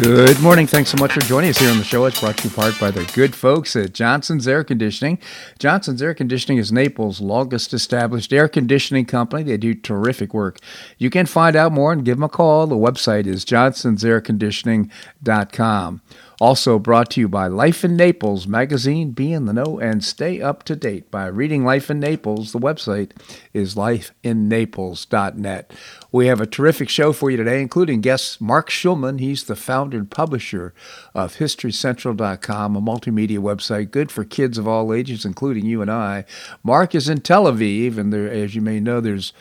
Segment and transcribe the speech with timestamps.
[0.00, 0.66] Good morning.
[0.66, 2.06] Thanks so much for joining us here on the show.
[2.06, 5.18] It's brought to you part by the good folks at Johnson's Air Conditioning.
[5.58, 9.42] Johnson's Air Conditioning is Naples' longest established air conditioning company.
[9.42, 10.58] They do terrific work.
[10.96, 12.66] You can find out more and give them a call.
[12.66, 16.00] The website is johnsonsairconditioning.com.
[16.40, 19.10] Also brought to you by Life in Naples magazine.
[19.10, 22.52] Be in the know and stay up to date by reading Life in Naples.
[22.52, 23.10] The website
[23.52, 25.72] is lifeinnaples.net.
[26.10, 29.20] We have a terrific show for you today, including guest Marc Schulman.
[29.20, 30.72] He's the founder and publisher
[31.14, 36.24] of HistoryCentral.com, a multimedia website good for kids of all ages, including you and I.
[36.62, 39.34] Marc is in Tel Aviv, and there, as you may know, there's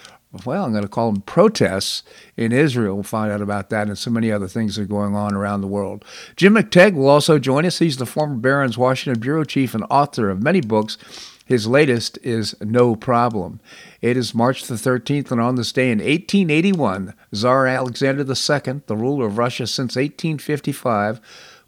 [0.45, 2.03] well, I'm going to call them protests
[2.37, 2.95] in Israel.
[2.95, 5.62] We'll find out about that and so many other things that are going on around
[5.62, 6.05] the world.
[6.35, 7.79] Jim McTague will also join us.
[7.79, 10.98] He's the former Barron's Washington bureau chief and author of many books.
[11.45, 13.59] His latest is No Problem.
[14.01, 18.95] It is March the 13th, and on this day in 1881, Tsar Alexander II, the
[18.95, 21.20] ruler of Russia since 1855,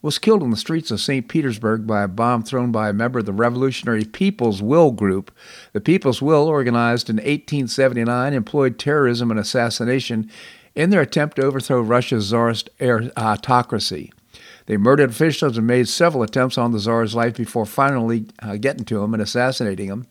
[0.01, 1.27] was killed in the streets of St.
[1.27, 5.31] Petersburg by a bomb thrown by a member of the Revolutionary People's Will Group.
[5.73, 10.29] The People's Will, organized in 1879, employed terrorism and assassination
[10.75, 14.11] in their attempt to overthrow Russia's czarist autocracy.
[14.65, 18.85] They murdered officials and made several attempts on the czar's life before finally uh, getting
[18.85, 20.07] to him and assassinating him.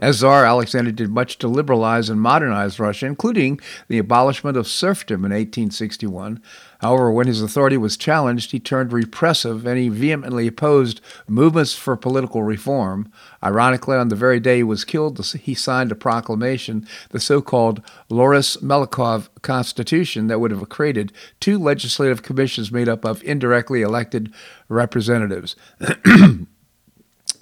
[0.00, 5.24] As Tsar, Alexander did much to liberalize and modernize Russia, including the abolishment of serfdom
[5.24, 6.40] in 1861.
[6.80, 11.96] However, when his authority was challenged, he turned repressive and he vehemently opposed movements for
[11.96, 13.10] political reform.
[13.42, 17.82] Ironically, on the very day he was killed, he signed a proclamation, the so called
[18.08, 24.32] Loris Melikov Constitution, that would have created two legislative commissions made up of indirectly elected
[24.68, 25.56] representatives.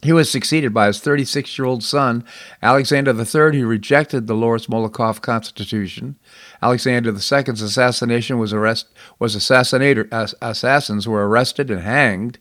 [0.02, 2.24] He was succeeded by his 36 year old son,
[2.62, 6.16] Alexander III, who rejected the Loris Melikov Constitution.
[6.62, 10.06] Alexander II's assassination was arrest was assassinator,
[10.40, 12.38] assassins were arrested and hanged,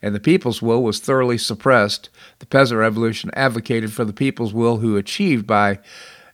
[0.00, 2.08] and the people's will was thoroughly suppressed.
[2.38, 5.80] The Peasant Revolution advocated for the people's will, who achieved by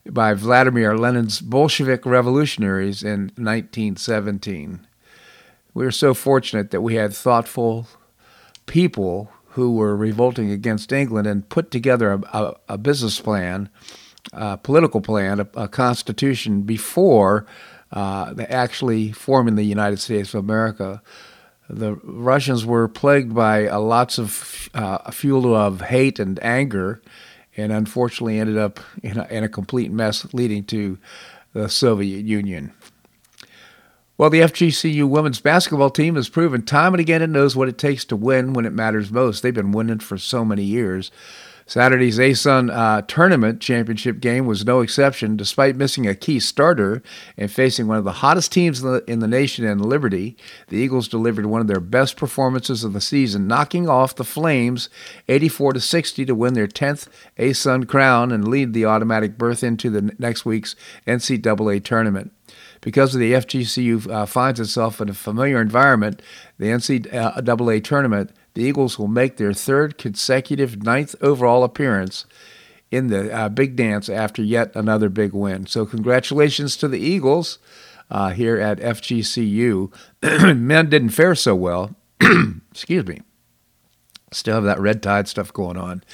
[0.06, 4.87] by Vladimir Lenin's Bolshevik revolutionaries in 1917.
[5.75, 7.87] We are so fortunate that we had thoughtful
[8.66, 13.69] people who were revolting against England and put together a, a, a business plan,
[14.33, 17.47] a political plan, a, a constitution before
[17.93, 21.03] uh, actually forming the United States of America.
[21.69, 27.00] The Russians were plagued by uh, lots of uh, fuel of hate and anger,
[27.56, 30.99] and unfortunately ended up in a, in a complete mess, leading to
[31.53, 32.72] the Soviet Union.
[34.20, 37.78] Well, the FGCU women's basketball team has proven time and again it knows what it
[37.78, 39.42] takes to win when it matters most.
[39.42, 41.10] They've been winning for so many years.
[41.64, 45.38] Saturday's ASUN uh, tournament championship game was no exception.
[45.38, 47.03] Despite missing a key starter
[47.38, 50.37] and facing one of the hottest teams in the, in the nation in Liberty,
[50.69, 54.91] the Eagles delivered one of their best performances of the season, knocking off the Flames
[55.28, 57.08] 84 to 60 to win their 10th
[57.38, 60.76] ASUN crown and lead the automatic berth into the next week's
[61.06, 62.32] NCAA tournament
[62.80, 66.22] because of the FGCU uh, finds itself in a familiar environment,
[66.58, 72.26] the NCAA tournament, the Eagles will make their third consecutive ninth overall appearance
[72.90, 75.66] in the uh, big dance after yet another big win.
[75.66, 77.58] So, congratulations to the Eagles
[78.10, 79.92] uh, here at FGCU.
[80.56, 81.94] Men didn't fare so well.
[82.70, 83.20] Excuse me.
[84.32, 86.04] Still have that red tide stuff going on.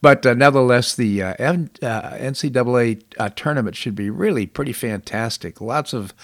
[0.00, 5.60] But uh, nevertheless, the uh, uh, NCAA uh, tournament should be really pretty fantastic.
[5.60, 6.14] Lots of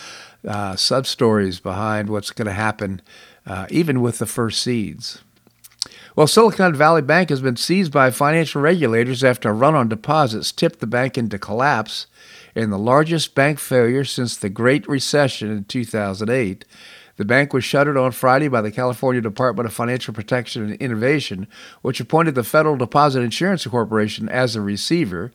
[0.49, 3.03] uh, sub stories behind what's going to happen,
[3.47, 5.23] uh, even with the first seeds.
[6.15, 10.53] Well, Silicon Valley Bank has been seized by financial regulators after a run on deposits
[10.53, 12.07] tipped the bank into collapse
[12.55, 16.65] in the largest bank failure since the Great Recession in 2008.
[17.23, 21.47] The bank was shuttered on Friday by the California Department of Financial Protection and Innovation,
[21.81, 25.31] which appointed the Federal Deposit Insurance Corporation as a receiver.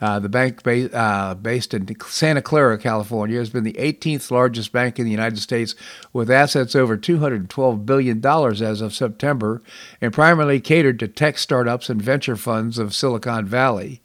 [0.00, 4.72] Uh, the bank ba- uh, based in Santa Clara, California, has been the 18th largest
[4.72, 5.76] bank in the United States
[6.12, 9.62] with assets over $212 billion as of September
[10.00, 14.02] and primarily catered to tech startups and venture funds of Silicon Valley.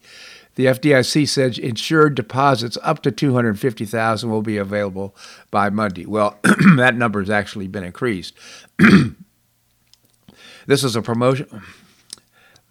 [0.56, 5.14] The FDIC said insured deposits up to 250,000 will be available
[5.50, 6.06] by Monday.
[6.06, 6.38] Well,
[6.76, 8.34] that number has actually been increased.
[10.66, 11.62] this is a promotion.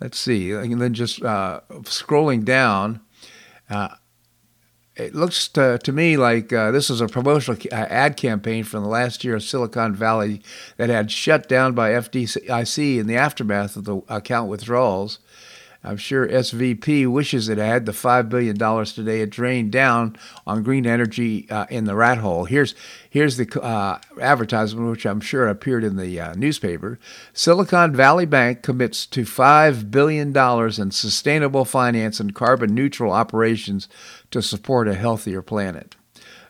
[0.02, 3.00] Let's see, and then just uh, scrolling down,
[3.70, 3.96] uh,
[4.96, 8.84] it looks to, to me like uh, this is a promotional uh, ad campaign from
[8.84, 10.42] the last year of Silicon Valley
[10.78, 15.20] that had shut down by FDIC in the aftermath of the account withdrawals.
[15.86, 20.16] I'm sure SVB wishes it had the $5 billion today it drained down
[20.48, 22.46] on green energy uh, in the rat hole.
[22.46, 22.74] Here's,
[23.10, 27.00] here's the uh, advertisement, which I'm sure appeared in the uh, newspaper.
[27.34, 33.88] Silicon Valley Bank commits to $5 billion in sustainable finance and carbon neutral operations
[34.32, 35.96] to support a healthier planet.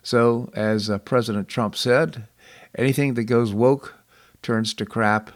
[0.02, 2.28] So, as uh, President Trump said,
[2.78, 3.96] anything that goes woke
[4.42, 5.32] turns to crap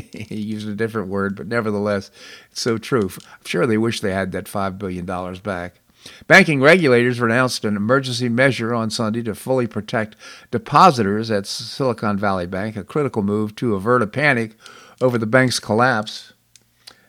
[0.12, 2.10] he used a different word, but nevertheless,
[2.50, 3.10] it's so true.
[3.14, 5.04] I'm sure they wish they had that $5 billion
[5.42, 5.80] back.
[6.26, 10.16] Banking regulators announced an emergency measure on Sunday to fully protect
[10.50, 14.56] depositors at Silicon Valley Bank, a critical move to avert a panic
[15.00, 16.32] over the bank's collapse.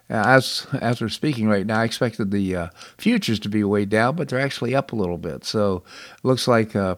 [0.10, 2.68] As as we're speaking right now, I expected the uh,
[2.98, 5.44] futures to be way down, but they're actually up a little bit.
[5.44, 5.84] So
[6.24, 6.96] looks like uh,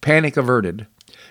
[0.00, 0.86] panic averted.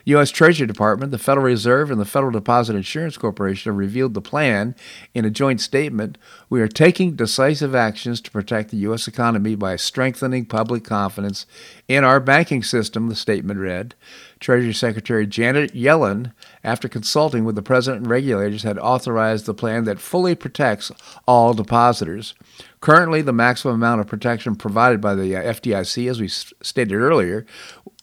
[0.05, 0.29] U.S.
[0.29, 4.75] Treasury Department, the Federal Reserve, and the Federal Deposit Insurance Corporation have revealed the plan
[5.15, 6.19] in a joint statement.
[6.47, 9.07] We are taking decisive actions to protect the U.S.
[9.07, 11.47] economy by strengthening public confidence
[11.87, 13.95] in our banking system, the statement read.
[14.39, 19.85] Treasury Secretary Janet Yellen, after consulting with the President and regulators, had authorized the plan
[19.85, 20.91] that fully protects
[21.27, 22.35] all depositors.
[22.79, 27.45] Currently, the maximum amount of protection provided by the uh, FDIC, as we stated earlier,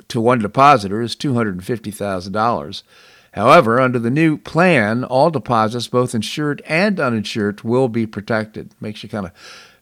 [0.08, 2.82] to one depositor is $250,000.
[3.32, 8.74] However, under the new plan, all deposits, both insured and uninsured, will be protected.
[8.80, 9.32] Makes you kind of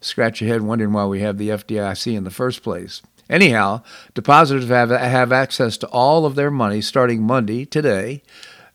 [0.00, 3.02] scratch your head wondering why we have the FDIC in the first place.
[3.28, 3.82] Anyhow,
[4.14, 8.22] depositors have, have access to all of their money starting Monday, today.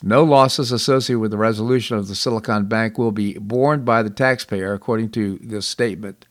[0.04, 4.10] No losses associated with the resolution of the Silicon Bank will be borne by the
[4.10, 6.26] taxpayer, according to this statement.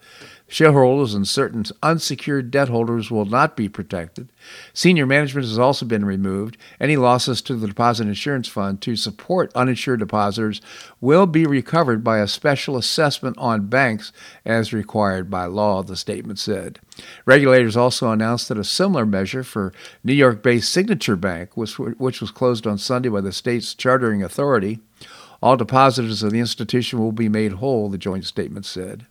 [0.55, 4.29] Shareholders and certain unsecured debt holders will not be protected.
[4.73, 6.57] Senior management has also been removed.
[6.79, 10.61] Any losses to the Deposit Insurance Fund to support uninsured depositors
[11.01, 14.13] will be recovered by a special assessment on banks
[14.45, 16.79] as required by law, the statement said.
[17.27, 19.73] Regulators also announced that a similar measure for
[20.05, 24.79] New York based Signature Bank, which, was closed on Sunday by the state's chartering authority,
[25.43, 29.07] all depositors of the institution will be made whole, the joint statement said.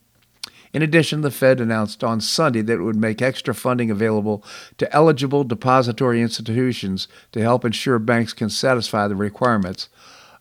[0.73, 4.43] In addition, the Fed announced on Sunday that it would make extra funding available
[4.79, 9.87] to eligible depository institutions to help ensure banks can satisfy the requirements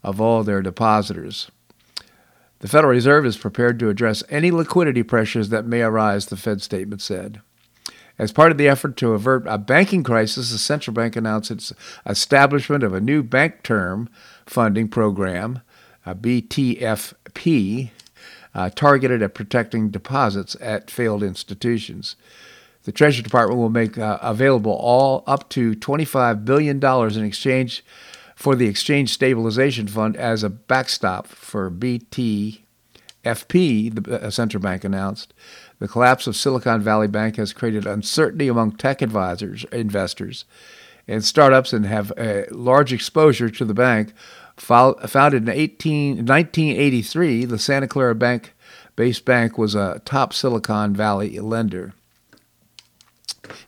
[0.03, 1.51] of all their depositors.
[2.61, 6.63] The Federal Reserve is prepared to address any liquidity pressures that may arise, the Fed
[6.63, 7.41] statement said.
[8.19, 11.73] As part of the effort to avert a banking crisis, the central bank announced its
[12.07, 14.09] establishment of a new bank term
[14.47, 15.61] funding program,
[16.07, 17.91] a BTFP,
[18.55, 22.17] uh, targeted at protecting deposits at failed institutions.
[22.85, 27.85] The Treasury Department will make uh, available all up to $25 billion in exchange
[28.35, 32.59] for the Exchange Stabilization Fund as a backstop for BTFP,
[33.25, 35.33] the uh, central bank announced.
[35.79, 40.45] The collapse of Silicon Valley Bank has created uncertainty among tech advisors, investors,
[41.07, 44.13] and startups and have a large exposure to the bank
[44.57, 48.55] Founded in 18, 1983, the Santa Clara Bank
[48.97, 51.95] based bank was a top Silicon Valley lender.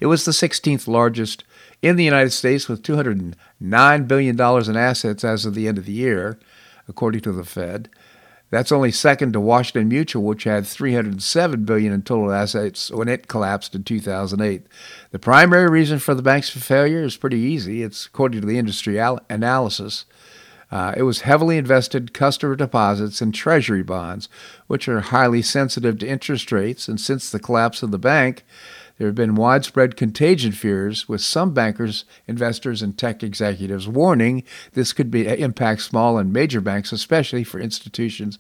[0.00, 1.44] It was the 16th largest
[1.82, 5.92] in the United States with $209 billion in assets as of the end of the
[5.92, 6.38] year,
[6.88, 7.88] according to the Fed.
[8.50, 13.26] That's only second to Washington Mutual, which had 307 billion in total assets when it
[13.26, 14.66] collapsed in 2008.
[15.10, 17.82] The primary reason for the bank's failure is pretty easy.
[17.82, 20.04] It's according to the industry al- analysis.
[20.74, 24.28] Uh, it was heavily invested customer deposits and treasury bonds,
[24.66, 26.88] which are highly sensitive to interest rates.
[26.88, 28.44] And since the collapse of the bank,
[28.98, 34.92] there have been widespread contagion fears, with some bankers, investors, and tech executives warning this
[34.92, 38.36] could be, uh, impact small and major banks, especially for institutions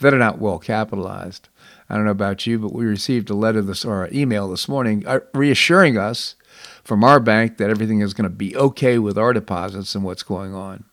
[0.00, 1.48] that are not well capitalized.
[1.88, 5.06] I don't know about you, but we received a letter this or email this morning
[5.06, 6.34] uh, reassuring us
[6.84, 10.22] from our bank that everything is going to be okay with our deposits and what's
[10.22, 10.84] going on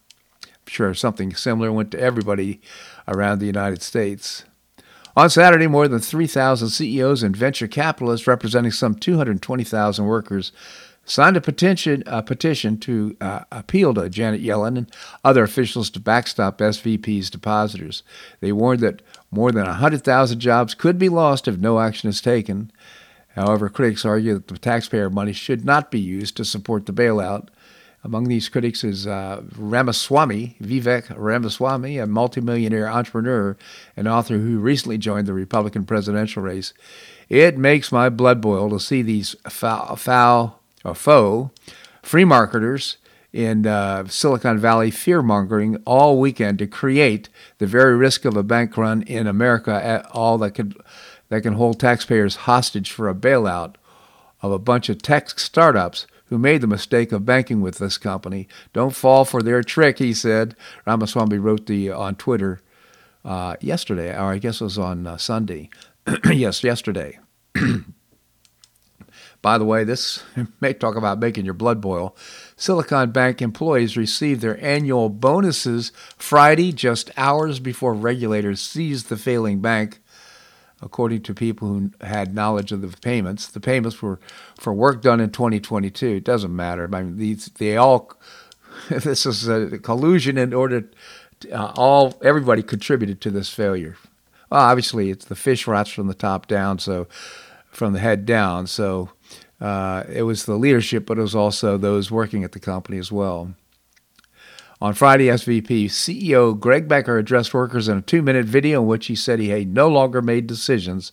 [0.67, 2.62] sure something similar went to everybody
[3.07, 4.45] around the United States.
[5.17, 10.51] On Saturday, more than 3,000 CEOs and venture capitalists representing some 220,000 workers
[11.05, 14.91] signed a petition, a petition to uh, appeal to Janet Yellen and
[15.24, 18.03] other officials to backstop SVB's depositors.
[18.41, 22.72] They warned that more than 100,000 jobs could be lost if no action is taken.
[23.36, 27.50] However, critics argue that the taxpayer money should not be used to support the bailout
[28.05, 33.57] among these critics is uh, Ramaswamy, Vivek Ramaswamy, a multimillionaire entrepreneur
[33.97, 36.71] and author who recently joined the Republican presidential race.
[37.29, 41.50] It makes my blood boil to see these foul, foul a foe,
[42.03, 42.97] free marketers
[43.33, 48.43] in uh, Silicon Valley fear mongering all weekend to create the very risk of a
[48.43, 50.77] bank run in America, all that could
[51.29, 53.75] that can hold taxpayers hostage for a bailout
[54.43, 58.48] of a bunch of tech startups who made the mistake of banking with this company.
[58.74, 60.55] Don't fall for their trick, he said.
[60.86, 62.62] Ramaswamy wrote the on Twitter
[63.24, 65.70] uh, yesterday, or I guess it was on uh, Sunday.
[66.32, 67.20] yes, yesterday.
[69.41, 70.24] By the way, this
[70.62, 72.15] may talk about making your blood boil.
[72.55, 79.60] Silicon Bank employees received their annual bonuses Friday, just hours before regulators seized the failing
[79.62, 80.00] bank
[80.86, 83.48] according to people who had knowledge of the payments.
[83.48, 84.20] The payments were
[84.58, 86.08] for work done in 2022.
[86.08, 86.88] It doesn't matter.
[86.94, 88.13] I mean, these they all.
[88.89, 90.89] This is a collusion in order.
[91.39, 93.96] To, uh, all everybody contributed to this failure.
[94.50, 97.08] Well, obviously, it's the fish rots from the top down, so
[97.72, 98.68] from the head down.
[98.68, 99.12] So
[99.62, 103.12] uh, it was the leadership, but it was also those working at the company as
[103.12, 103.54] well.
[104.86, 109.08] On Friday, SVB CEO Greg Becker addressed workers in a two minute video in which
[109.08, 111.12] he said he had no longer made decisions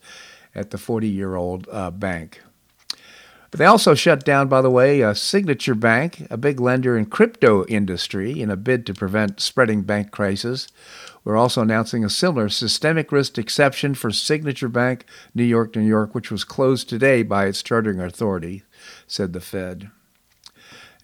[0.54, 2.42] at the 40 year old uh, bank.
[3.50, 7.06] But they also shut down, by the way, a Signature Bank, a big lender in
[7.06, 10.68] crypto industry, in a bid to prevent spreading bank crisis.
[11.24, 16.14] We're also announcing a similar systemic risk exception for Signature Bank, New York, New York,
[16.14, 18.64] which was closed today by its chartering authority,
[19.06, 19.90] said the Fed.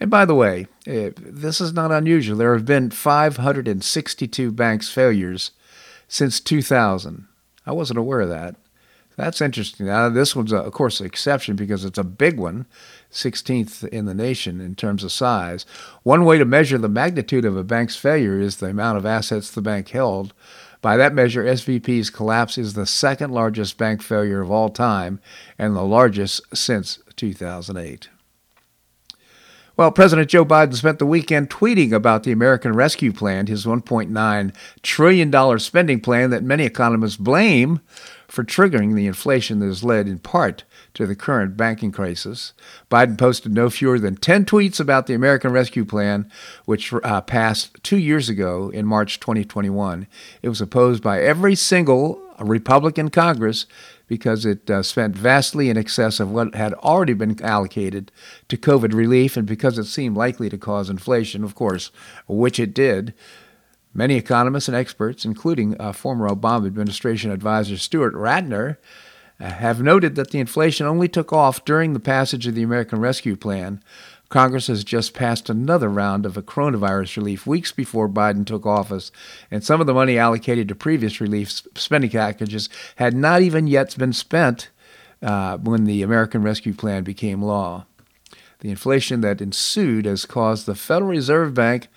[0.01, 2.39] And by the way, eh, this is not unusual.
[2.39, 5.51] There have been 562 banks failures
[6.07, 7.27] since 2000.
[7.67, 8.57] I wasn't aware of that.
[9.17, 9.87] That's interesting.
[9.87, 12.67] Now, this one's, a, of course, an exception because it's a big one,
[13.11, 15.67] 16th in the nation in terms of size.
[16.05, 19.51] One way to measure the magnitude of a bank's failure is the amount of assets
[19.51, 20.35] the bank held.
[20.81, 25.19] By that measure, SVB's collapse is the second largest bank failure of all time
[25.59, 28.09] and the largest since 2008.
[29.79, 34.55] Well, President Joe Biden spent the weekend tweeting about the American Rescue Plan, his $1.9
[34.83, 37.79] trillion spending plan that many economists blame
[38.27, 42.55] for triggering the inflation that has led in part to the current banking crisis.
[42.91, 46.29] Biden posted no fewer than 10 tweets about the American Rescue Plan,
[46.65, 50.09] which uh, passed two years ago in March 2021.
[50.43, 53.67] It was opposed by every single Republican Congress
[54.09, 58.11] because it uh, spent vastly in excess of what had already been allocated
[58.49, 61.93] to COVID relief, and because it seemed likely to cause inflation, of course,
[62.27, 63.15] which it did.
[63.95, 68.79] Many economists and experts, including uh, former Obama administration advisor Stuart Rattner,
[69.41, 73.01] uh, have noted that the inflation only took off during the passage of the American
[73.01, 73.83] Rescue Plan,
[74.29, 79.11] Congress has just passed another round of a coronavirus relief weeks before Biden took office,
[79.51, 83.97] and some of the money allocated to previous relief spending packages had not even yet
[83.97, 84.69] been spent
[85.23, 87.87] uh, when the American Rescue Plan became law.
[88.61, 91.89] The inflation that ensued has caused the Federal Reserve Bank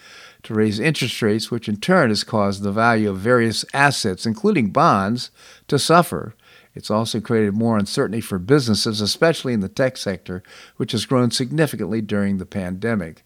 [0.43, 4.69] to raise interest rates, which in turn has caused the value of various assets, including
[4.69, 5.31] bonds,
[5.67, 6.33] to suffer.
[6.73, 10.41] It's also created more uncertainty for businesses, especially in the tech sector,
[10.77, 13.23] which has grown significantly during the pandemic.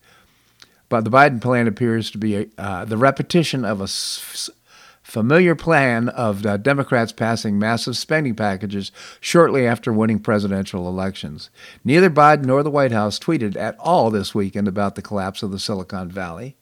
[0.89, 4.49] But the Biden plan appears to be a, uh, the repetition of a s-
[5.03, 11.49] familiar plan of uh, Democrats passing massive spending packages shortly after winning presidential elections.
[11.83, 15.51] Neither Biden nor the White House tweeted at all this weekend about the collapse of
[15.51, 16.57] the Silicon Valley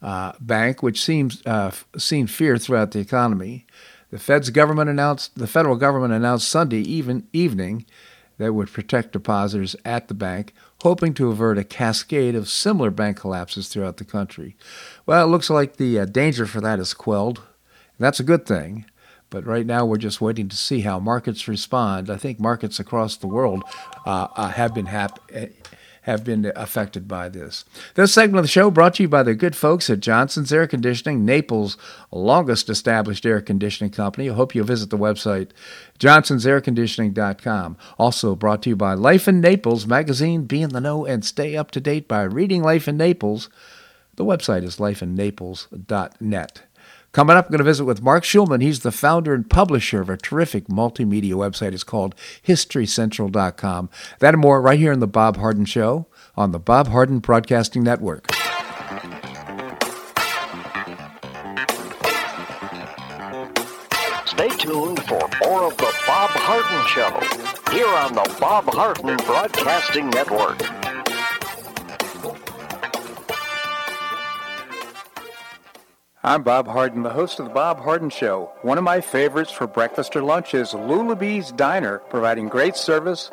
[0.00, 3.66] uh, Bank, which seems uh, seen fear throughout the economy.
[4.12, 7.86] The Fed's government announced the federal government announced Sunday even, evening
[8.36, 10.52] that would protect depositors at the bank,
[10.82, 14.54] hoping to avert a cascade of similar bank collapses throughout the country.
[15.06, 17.40] Well, it looks like the uh, danger for that is quelled.
[17.98, 18.84] That's a good thing.
[19.30, 22.10] But right now, we're just waiting to see how markets respond.
[22.10, 23.62] I think markets across the world
[24.04, 25.54] uh, uh, have been happy
[26.02, 27.64] have been affected by this.
[27.94, 30.66] This segment of the show brought to you by the good folks at Johnson's Air
[30.66, 31.76] Conditioning, Naples'
[32.10, 34.28] longest established air conditioning company.
[34.28, 35.50] I hope you'll visit the website,
[35.98, 37.76] johnsonsairconditioning.com.
[37.98, 40.44] Also brought to you by Life in Naples magazine.
[40.44, 43.48] Be in the know and stay up to date by reading Life in Naples.
[44.16, 46.62] The website is lifeinnaples.net.
[47.12, 48.62] Coming up, I'm going to visit with Marc Schulman.
[48.62, 51.74] He's the founder and publisher of a terrific multimedia website.
[51.74, 52.14] It's called
[52.46, 53.90] HistoryCentral.com.
[54.20, 57.82] That and more right here in The Bob Harden Show on the Bob Harden Broadcasting
[57.82, 58.32] Network.
[64.24, 70.08] Stay tuned for more of The Bob Harden Show here on the Bob Harden Broadcasting
[70.08, 70.91] Network.
[76.24, 78.52] I'm Bob Harden, the host of The Bob Harden Show.
[78.62, 83.32] One of my favorites for breakfast or lunch is Lulabee's Diner, providing great service,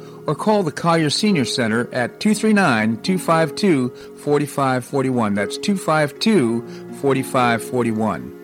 [0.27, 5.33] or call the Collier Senior Center at 239 252 4541.
[5.35, 6.61] That's 252
[7.01, 8.37] 4541.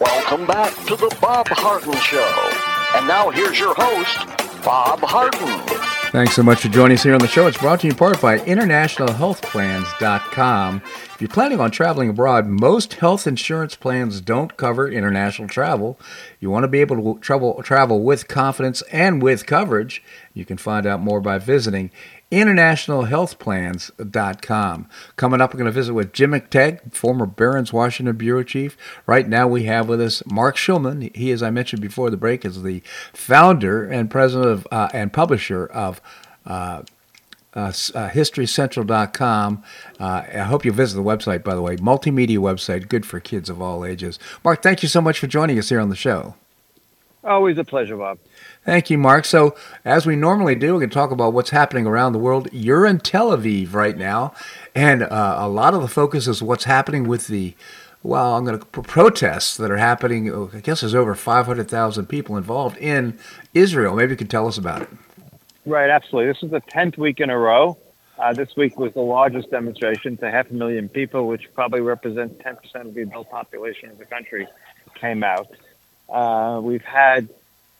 [0.00, 2.50] Welcome back to the Bob Harden Show.
[2.96, 5.89] And now here's your host, Bob Harden.
[6.10, 7.46] Thanks so much for joining us here on the show.
[7.46, 10.82] It's brought to you in part by InternationalHealthPlans.com.
[10.84, 16.00] If you're planning on traveling abroad, most health insurance plans don't cover international travel.
[16.40, 20.02] You want to be able to travel, travel with confidence and with coverage.
[20.34, 21.92] You can find out more by visiting
[22.30, 24.88] internationalhealthplans.com.
[25.16, 28.76] Coming up, we're going to visit with Jim McTague, former Barron's Washington Bureau Chief.
[29.06, 31.14] Right now, we have with us Marc Schulman.
[31.14, 35.12] He, as I mentioned before the break, is the founder and president of uh, and
[35.12, 36.00] publisher of
[36.46, 36.82] uh,
[37.54, 39.62] uh, uh, HistoryCentral.com.
[39.98, 41.76] Uh, I hope you visit the website, by the way.
[41.76, 44.18] Multimedia website, good for kids of all ages.
[44.44, 46.36] Marc, thank you so much for joining us here on the show.
[47.22, 48.18] Always a pleasure, Bob.
[48.64, 49.26] Thank you, Marc.
[49.26, 49.54] So,
[49.84, 52.48] as we normally do, we can talk about what's happening around the world.
[52.50, 54.32] You're in Tel Aviv right now,
[54.74, 57.54] and uh, a lot of the focus is what's happening with the,
[58.02, 60.30] well, I'm going to protests that are happening.
[60.30, 63.18] Oh, I guess there's over 500,000 people involved in
[63.52, 63.94] Israel.
[63.94, 64.88] Maybe you could tell us about it.
[65.66, 66.32] Right, absolutely.
[66.32, 67.76] This is the 10th week in a row.
[68.18, 72.34] Uh, this week was the largest demonstration to half a million people, which probably represents
[72.42, 74.46] 10% of the adult population of the country,
[74.94, 75.48] came out.
[76.10, 77.28] Uh, we've had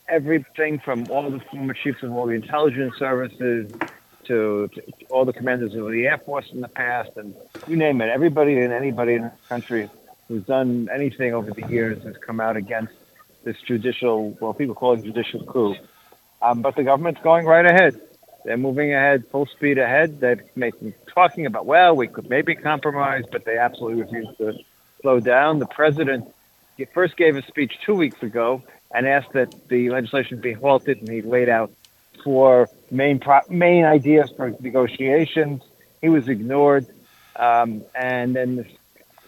[0.08, 3.70] everything from all the former chiefs of all the intelligence services
[4.24, 7.34] to, to, all the commanders of the Air Force in the past, and
[7.66, 8.08] you name it.
[8.08, 9.88] Everybody and anybody in the country
[10.28, 12.92] who's done anything over the years has come out against
[13.44, 15.74] this judicial, well, people call it judicial coup.
[16.42, 18.00] Um, but the government's going right ahead.
[18.44, 20.20] They're moving ahead, full speed ahead.
[20.20, 24.54] They're making, talking about, well, we could maybe compromise, but they absolutely refuse to
[25.02, 25.58] slow down.
[25.58, 26.32] The president
[26.86, 28.62] first gave a speech two weeks ago
[28.92, 31.70] and asked that the legislation be halted, and he laid out
[32.24, 35.62] four main pro- main ideas for negotiations.
[36.00, 36.86] He was ignored,
[37.36, 38.66] um, and then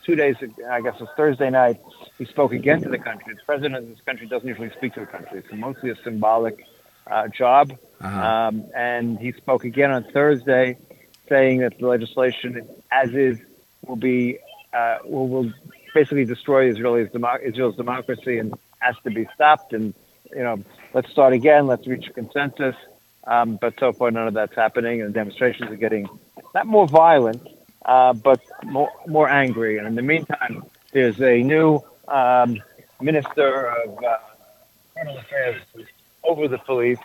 [0.05, 0.37] two days,
[0.69, 1.81] I guess it was Thursday night,
[2.19, 3.35] he spoke again to the country.
[3.35, 6.65] The president of this country doesn't usually speak to the country; it's mostly a symbolic
[7.07, 7.73] uh, job.
[8.01, 8.21] Uh-huh.
[8.21, 10.77] Um, and he spoke again on Thursday,
[11.29, 13.39] saying that the legislation, as is,
[13.87, 14.39] will be
[14.73, 15.53] uh, will, will
[15.95, 17.09] basically destroy Israel's,
[17.43, 19.73] Israel's democracy and has to be stopped.
[19.73, 19.95] And,
[20.31, 20.63] you know,
[20.95, 21.67] let's start again.
[21.67, 22.77] Let's reach a consensus.
[23.25, 26.09] Um, but so far, none of that's happening, and the demonstrations are getting
[26.55, 27.47] not more violent,
[27.85, 29.79] uh, but more more angry.
[29.79, 32.61] And in the meantime, there's a new um,
[33.01, 34.17] minister of uh,
[35.19, 35.63] affairs
[36.25, 36.99] over the police,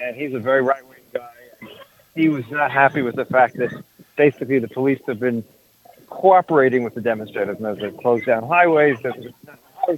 [0.00, 1.68] and he's a very right wing guy.
[2.16, 3.72] He was not happy with the fact that
[4.16, 5.44] basically the police have been
[6.12, 7.56] cooperating with the demonstrators.
[7.56, 9.32] And as they closed down highways, there's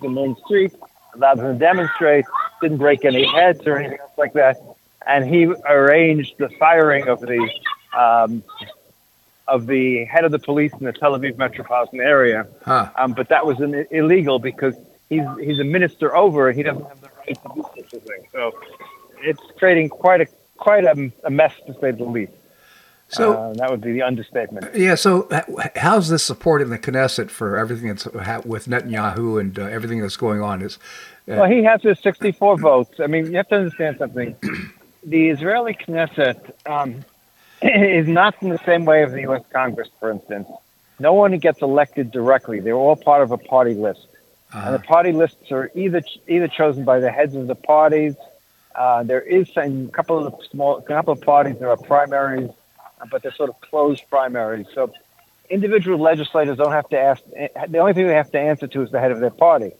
[0.01, 0.73] the main street,
[1.15, 2.25] allowed them to demonstrate,
[2.63, 4.57] didn't break any heads or anything else like that.
[5.07, 7.51] And he arranged the firing of the
[7.97, 8.43] um,
[9.47, 12.47] of the head of the police in the Tel Aviv metropolitan area.
[12.65, 12.91] Huh.
[12.97, 14.75] Um, but that was an, illegal because
[15.11, 18.01] he's he's a minister over and he doesn't have the right to do such a
[18.01, 18.27] thing.
[18.33, 18.53] So
[19.19, 22.33] it's creating quite a quite a, a mess to say the least.
[23.09, 24.75] So uh, that would be the understatement.
[24.75, 24.95] Yeah.
[24.95, 25.29] So
[25.77, 30.01] how's this support in the Knesset for everything that's ha- with Netanyahu and uh, everything
[30.01, 30.63] that's going on?
[30.63, 30.79] Is
[31.27, 33.01] Well, he has his 64 votes.
[33.01, 34.37] I mean, you have to understand something.
[35.07, 37.05] The Israeli Knesset um,
[37.63, 39.43] is not in the same way as the U.S.
[39.53, 40.49] Congress, for instance.
[40.99, 42.61] No one gets elected directly.
[42.61, 44.07] They're all part of a party list.
[44.55, 48.15] And the party lists are either either chosen by the heads of the parties.
[48.75, 51.59] Uh, there is a couple of small, couple of parties.
[51.59, 52.53] There are primaries, uh,
[53.11, 54.67] but they're sort of closed primaries.
[54.75, 54.93] So
[55.51, 57.23] individual legislators don't have to ask.
[57.69, 59.73] The only thing they have to answer to is the head of their party,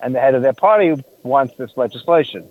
[0.00, 2.48] and the head of their party wants this legislation.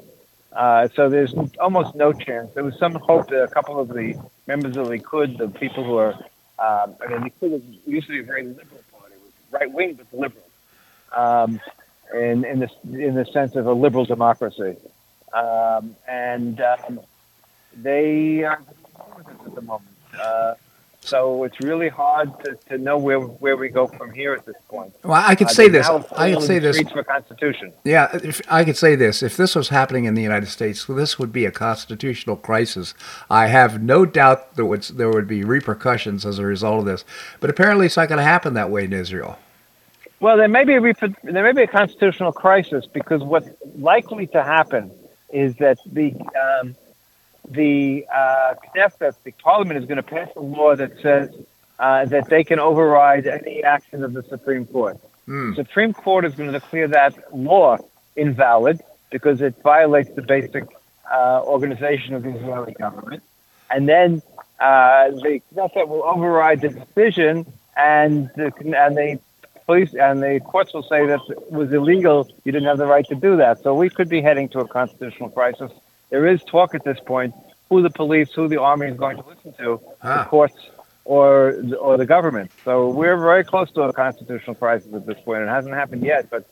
[0.52, 2.50] Uh, so there's almost no chance.
[2.54, 4.16] There was some hope that a couple of the
[4.48, 6.14] members of the Likud, the people who are,
[6.60, 9.16] um, I mean, Likud was used to be a very liberal party,
[9.52, 10.46] right wing but liberal
[11.16, 11.60] um,
[12.14, 14.78] in in the in the sense of a liberal democracy,
[15.34, 17.00] um, and um,
[17.76, 18.62] they are
[19.46, 19.95] at the moment.
[20.22, 20.56] Uh,
[21.02, 24.56] so it's really hard to, to know where where we go from here at this
[24.68, 24.92] point.
[25.04, 25.88] well, I could Uh, say this.
[25.88, 26.80] I could say this.
[26.92, 27.74] for Constitution.
[27.84, 29.22] Yeah, if, I could say this.
[29.22, 32.96] If this was happening in the United States, this would be a constitutional crisis.
[33.30, 37.06] I have no doubt that would there would be repercussions as a result of this.
[37.40, 39.38] But apparently, it's not going to happen that way in Israel.
[40.22, 40.82] Well, there may be a
[41.24, 44.90] there may be a constitutional crisis because what's likely to happen
[45.32, 46.16] is that the
[46.62, 46.76] um,
[47.50, 51.30] the uh, Knesset, the Parliament, is going to pass a law that says
[51.80, 54.98] uh, that they can override any action of the Supreme Court.
[55.56, 57.78] The Supreme Court is going to declare that law
[58.16, 60.66] invalid because it violates the basic
[61.12, 63.24] uh, organization of the Israeli government,
[63.70, 64.22] and then
[64.60, 69.20] uh, the Knesset will override the decision, and the, and the
[69.66, 72.28] police and the courts will say that it was illegal.
[72.44, 73.62] You didn't have the right to do that.
[73.64, 75.72] So we could be heading to a constitutional crisis.
[76.10, 77.34] There is talk at this point
[77.70, 80.20] who the police, who the army is going to listen to, Ah.
[80.24, 80.56] the courts
[81.04, 82.52] or or the government.
[82.64, 85.44] So we're very close to a constitutional crisis at this point.
[85.44, 86.46] It hasn't happened yet, but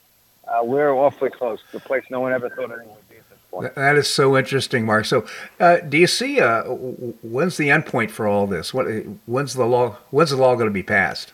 [0.48, 1.60] uh, we're awfully close.
[1.72, 3.76] The place no one ever thought anyone would be at this point.
[3.76, 5.06] That is so interesting, Marc.
[5.06, 5.26] So,
[5.60, 8.74] uh, do you see uh, when's the end point for all this?
[8.74, 8.86] What
[9.26, 9.98] when's the law?
[10.12, 11.32] When's the law going to be passed?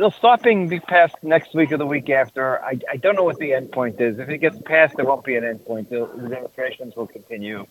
[0.00, 2.58] It'll start being be passed next week or the week after.
[2.64, 4.18] I, I don't know what the end point is.
[4.18, 5.90] If it gets passed, there won't be an end point.
[5.90, 7.66] The, the demonstrations will continue.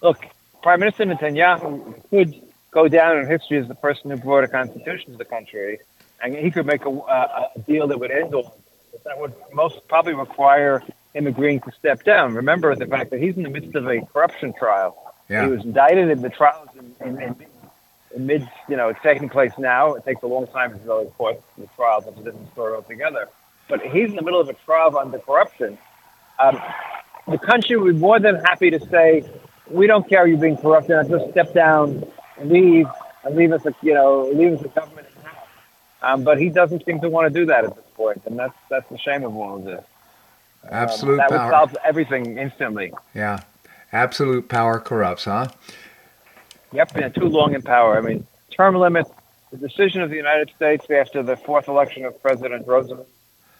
[0.00, 0.24] Look,
[0.62, 2.40] Prime Minister Netanyahu could
[2.70, 5.80] go down in history as the person who brought a constitution to the country,
[6.22, 8.56] and he could make a, a, a deal that would end all.
[8.92, 12.34] But that would most probably require him agreeing to step down.
[12.34, 14.96] Remember the fact that he's in the midst of a corruption trial.
[15.28, 15.46] Yeah.
[15.46, 17.34] He was indicted, in the trials in, in, in
[18.18, 18.48] mid.
[18.68, 19.94] You know, it's taking place now.
[19.94, 22.00] It takes a long time to really court the trial.
[22.00, 23.28] That's a different story altogether.
[23.68, 25.78] But he's in the middle of a trial under corruption.
[26.38, 26.60] Um,
[27.28, 29.24] the country would be more than happy to say,
[29.70, 30.90] "We don't care you being corrupted.
[30.90, 32.04] Now just step down,
[32.38, 32.86] and leave,
[33.24, 35.36] and leave us, a, you know, leave us a government in house."
[36.02, 38.54] Um, but he doesn't seem to want to do that at this point, and that's
[38.68, 39.84] that's the shame of all of this.
[40.64, 42.92] Um, Absolute that would solve everything instantly.
[43.14, 43.40] Yeah,
[43.92, 45.48] absolute power corrupts, huh?
[46.72, 47.98] Yep, been too long in power.
[47.98, 49.10] I mean, term limits.
[49.50, 53.08] The decision of the United States after the fourth election of President Roosevelt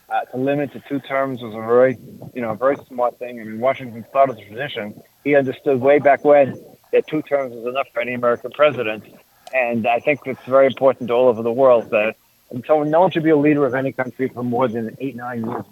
[0.09, 1.99] uh, to limit to two terms was a very,
[2.35, 3.41] you know, a very smart thing.
[3.41, 5.03] I mean, Washington started the tradition.
[5.25, 9.05] He understood way back when that two terms was enough for any American president,
[9.53, 12.17] and I think it's very important to all over the world that
[12.53, 15.17] and so no one should be a leader of any country for more than eight,
[15.17, 15.65] nine years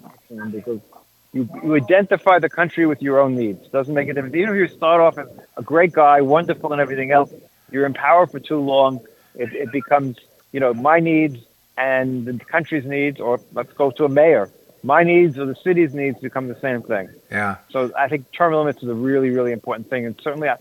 [0.51, 0.79] because
[1.33, 3.67] you, you identify the country with your own needs.
[3.69, 4.35] Doesn't make a difference.
[4.35, 7.31] Even if you start off as a great guy, wonderful and everything else,
[7.71, 8.99] you're in power for too long.
[9.35, 10.17] It, it becomes,
[10.51, 11.37] you know, my needs
[11.77, 14.49] and the country's needs, or let's go to a mayor.
[14.83, 17.09] My needs or the city's needs become the same thing.
[17.29, 17.57] Yeah.
[17.69, 20.05] So I think term limits is a really, really important thing.
[20.05, 20.57] And certainly I,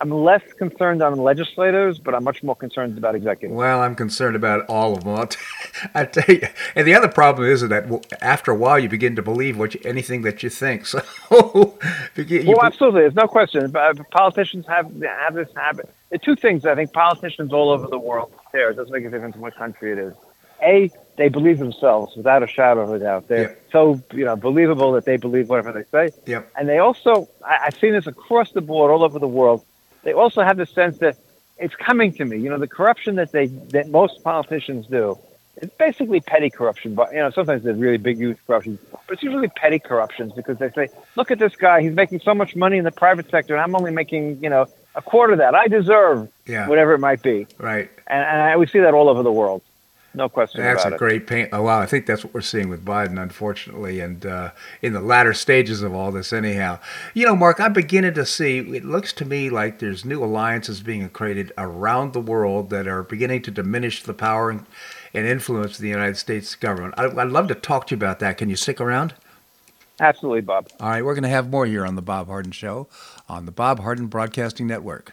[0.00, 3.54] I'm less concerned on legislators, but I'm much more concerned about executives.
[3.56, 5.14] Well, I'm concerned about all of them.
[5.14, 5.38] I'll t-
[5.94, 6.48] I tell you.
[6.74, 9.80] And the other problem is that after a while, you begin to believe what you,
[9.84, 10.86] anything that you think.
[11.26, 11.78] So,
[12.16, 13.02] you, Well, absolutely.
[13.02, 13.70] There's no question.
[13.70, 15.88] But uh, Politicians have have this habit.
[16.10, 18.70] There are two things I think politicians all over the world share.
[18.70, 20.14] It doesn't make a difference what country it is.
[20.62, 23.28] A, they believe themselves without a shadow of a doubt.
[23.28, 23.54] They're Yeah.
[23.72, 26.14] so you know believable that they believe whatever they say.
[26.26, 26.50] Yep.
[26.56, 29.64] And they also, I, I've seen this across the board, all over the world.
[30.04, 31.16] They also have the sense that
[31.58, 32.38] it's coming to me.
[32.38, 35.18] You know, the corruption that they that most politicians do.
[35.56, 38.78] It's basically petty corruption, but you know sometimes they're really big, huge corruption.
[38.90, 42.34] But it's usually petty corruptions because they say, "Look at this guy; he's making so
[42.34, 45.38] much money in the private sector, and I'm only making you know a quarter of
[45.38, 45.54] that.
[45.54, 46.68] I deserve Yeah.
[46.68, 47.88] whatever it might be, Right.
[48.08, 49.62] and, and I, we see that all over the world.
[50.16, 50.98] No question That's about a it.
[50.98, 51.48] great pain.
[51.52, 51.80] Oh, wow.
[51.80, 55.82] I think that's what we're seeing with Biden, unfortunately, and uh, in the latter stages
[55.82, 56.78] of all this, anyhow.
[57.14, 60.80] You know, Marc, I'm beginning to see, it looks to me like there's new alliances
[60.82, 64.66] being created around the world that are beginning to diminish the power and,
[65.12, 66.94] and influence of the United States government.
[66.96, 68.38] I, I'd love to talk to you about that.
[68.38, 69.14] Can you stick around?
[70.00, 70.68] Absolutely, Bob.
[70.78, 72.88] All right, we're going to have more here on The Bob Harden Show
[73.28, 75.12] on the Bob Harden Broadcasting Network.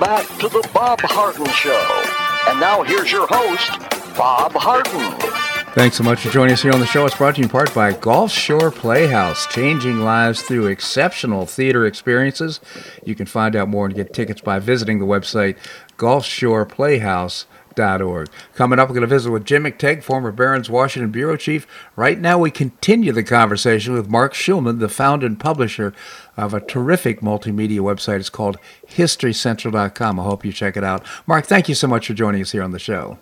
[0.00, 2.04] Back to the Bob Harden Show.
[2.48, 3.72] And now here's your host,
[4.16, 5.18] Bob Harden.
[5.74, 7.04] Thanks so much for joining us here on the show.
[7.04, 11.84] It's brought to you in part by Gulf Shore Playhouse, changing lives through exceptional theater
[11.84, 12.60] experiences.
[13.04, 15.56] You can find out more and get tickets by visiting the website
[15.96, 18.28] gulfshoreplayhouse.org.
[18.54, 21.66] Coming up, we're going to visit with Jim McTague, former Barron's Washington Bureau Chief.
[21.96, 25.92] Right now, we continue the conversation with Marc Schulman, the founder and publisher
[26.38, 28.20] of a terrific multimedia website.
[28.20, 28.56] It's called
[28.88, 30.20] HistoryCentral.com.
[30.20, 31.04] I hope you check it out.
[31.26, 33.18] Marc, thank you so much for joining us here on the show.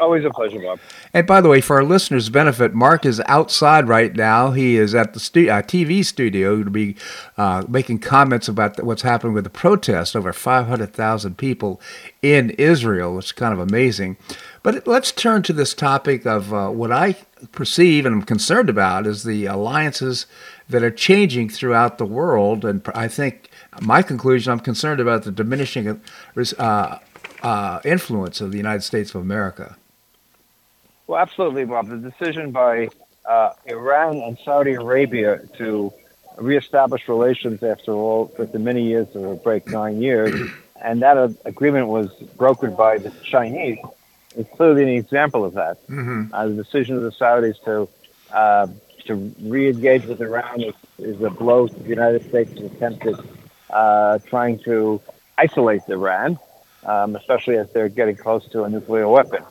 [0.00, 0.80] Always a pleasure, Bob.
[1.12, 4.50] And by the way, for our listeners' benefit, Marc is outside right now.
[4.50, 6.96] He is at the stu- uh, TV studio to be
[7.36, 10.16] uh, making comments about what's happening with the protest.
[10.16, 11.80] Over 500,000 people
[12.22, 14.16] in Israel, which is kind of amazing.
[14.64, 17.16] But let's turn to this topic of uh, what I
[17.52, 20.24] perceive and I'm concerned about is the alliances
[20.70, 22.64] that are changing throughout the world.
[22.64, 23.50] And I think
[23.82, 26.00] my conclusion, I'm concerned about the diminishing
[26.58, 26.98] uh,
[27.42, 29.76] uh, influence of the United States of America.
[31.06, 31.88] Well, absolutely, Bob.
[31.88, 32.88] The decision by
[33.26, 35.92] uh, Iran and Saudi Arabia to
[36.38, 40.50] reestablish relations after all, after many years of a break, nine years,
[40.82, 43.78] and that uh, agreement was brokered by the Chinese,
[44.36, 45.86] is clearly an example of that.
[45.88, 46.34] Mm-hmm.
[46.34, 47.88] Uh, the decision of the Saudis to
[48.34, 48.66] uh,
[49.06, 53.14] to re-engage with Iran is, is a blow to the United States' attempt at
[53.70, 55.00] uh, trying to
[55.36, 56.38] isolate Iran,
[56.84, 59.42] um, especially as they're getting close to a nuclear weapon.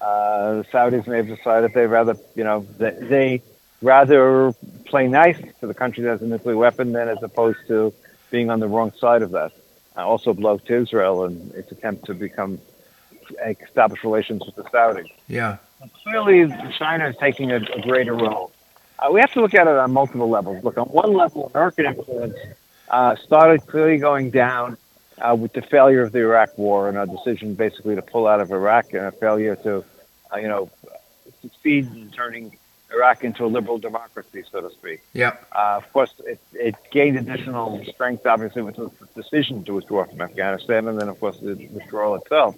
[0.00, 3.42] Uh, the Saudis may have decided they rather, you know, they, they
[3.80, 4.52] rather
[4.84, 7.92] play nice to the country that has a nuclear weapon than as opposed to
[8.30, 9.52] being on the wrong side of that.
[9.96, 12.58] Uh, also blow to Israel and its attempt to become
[13.62, 15.10] establish relations with the Saudis.
[15.28, 15.58] Yeah.
[16.02, 18.52] Clearly, China is taking a, a greater role.
[18.98, 20.64] Uh, we have to look at it on multiple levels.
[20.64, 22.36] Look, on one level, American influence
[22.88, 24.78] uh, started clearly going down
[25.18, 28.40] uh, with the failure of the Iraq War and our decision basically to pull out
[28.40, 29.84] of Iraq and a failure to,
[30.32, 30.70] uh, you know,
[31.42, 32.56] succeed in turning
[32.92, 35.02] Iraq into a liberal democracy, so to speak.
[35.12, 35.46] Yep.
[35.54, 40.20] Uh, of course, it, it gained additional strength, obviously, with the decision to withdraw from
[40.20, 42.56] Afghanistan and then, of course, the withdrawal itself.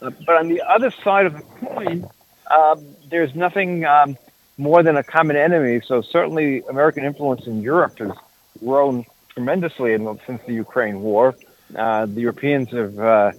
[0.00, 2.08] Uh, but on the other side of the coin,
[2.50, 2.76] uh,
[3.08, 4.16] there's nothing um,
[4.58, 5.80] more than a common enemy.
[5.86, 8.12] So certainly, American influence in Europe has
[8.60, 11.34] grown tremendously in, since the Ukraine war.
[11.74, 13.32] Uh, the Europeans have uh,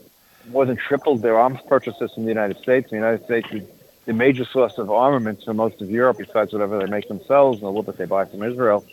[0.50, 2.90] more than tripled their arms purchases from the United States.
[2.90, 3.64] The United States is
[4.06, 7.66] the major source of armaments for most of Europe, besides whatever they make themselves and
[7.66, 8.86] a little bit they buy from Israel.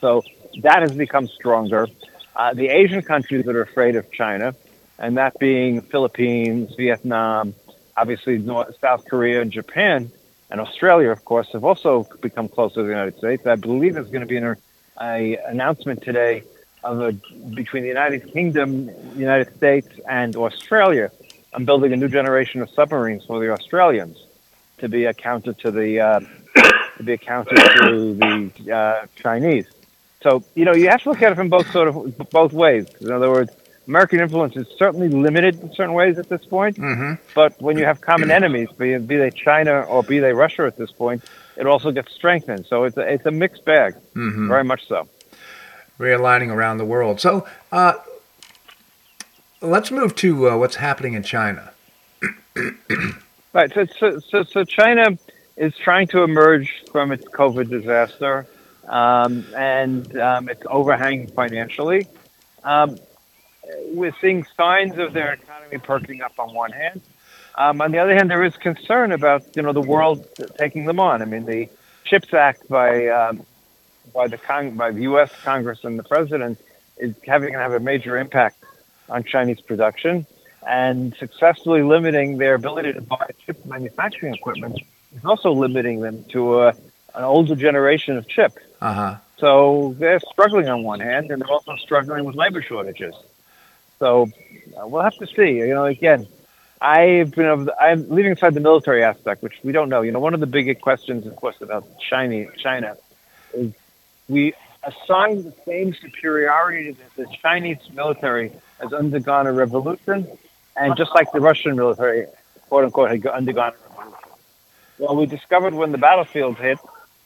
[0.00, 0.22] So
[0.62, 1.88] that has become stronger.
[2.34, 4.54] Uh, the Asian countries that are afraid of China,
[4.98, 7.54] and that being Philippines, Vietnam,
[7.96, 10.10] obviously North, South Korea, and Japan,
[10.50, 13.46] and Australia, of course, have also become closer to the United States.
[13.46, 14.56] I believe there's going to be an
[15.00, 16.44] a announcement today
[16.84, 17.12] of a,
[17.54, 21.10] between the United Kingdom, United States, and Australia
[21.54, 24.18] on building a new generation of submarines for the Australians
[24.78, 26.20] to be accounted to the uh,
[26.96, 29.66] to be a counter to the uh, Chinese.
[30.22, 32.86] So you know you have to look at it from both sort of both ways.
[33.00, 33.52] In other words,
[33.86, 36.76] American influence is certainly limited in certain ways at this point.
[36.76, 37.14] Mm-hmm.
[37.34, 40.76] But when you have common enemies, be, be they China or be they Russia at
[40.76, 41.24] this point,
[41.56, 42.66] it also gets strengthened.
[42.66, 44.48] So it's a, it's a mixed bag, Mhm.
[44.48, 45.08] very much so.
[45.98, 47.20] realigning around the world.
[47.20, 47.94] So uh,
[49.60, 51.72] let's move to uh, what's happening in China.
[53.54, 53.70] Right.
[53.74, 55.18] So, so, so, so China
[55.58, 58.46] is trying to emerge from its COVID disaster
[58.88, 62.06] um, and um, its overhang financially.
[62.64, 62.96] Um,
[63.86, 67.00] we're seeing signs of their economy perking up on one hand.
[67.54, 70.26] Um, on the other hand, there is concern about you know the world
[70.58, 71.22] taking them on.
[71.22, 71.68] I mean, the
[72.04, 73.44] Chips Act by um,
[74.14, 75.30] by the Cong- by the U.S.
[75.44, 76.58] Congress and the President
[76.96, 78.62] is having to have a major impact
[79.08, 80.26] on Chinese production
[80.66, 84.78] and successfully limiting their ability to buy chip manufacturing equipment
[85.16, 88.58] is also limiting them to a, an older generation of chip.
[88.80, 89.16] Uh huh.
[89.38, 93.14] So they're struggling on one hand, and they're also struggling with labor shortages.
[94.02, 94.28] So
[94.76, 95.58] uh, we'll have to see.
[95.58, 96.26] You know, again,
[96.80, 100.02] I've been of the, I'm leaving aside the military aspect, which we don't know.
[100.02, 102.96] You know, one of the big questions, of course, about China, China,
[103.54, 103.72] is
[104.28, 110.26] we assign the same superiority that the Chinese military has undergone a revolution,
[110.76, 112.26] and just like the Russian military,
[112.68, 114.30] quote unquote, had undergone a revolution.
[114.98, 116.80] Well, we discovered when the battlefield hit,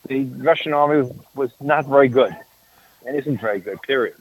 [0.09, 2.37] the Russian army was not very good,
[3.07, 3.81] and isn't very good.
[3.81, 4.17] Period.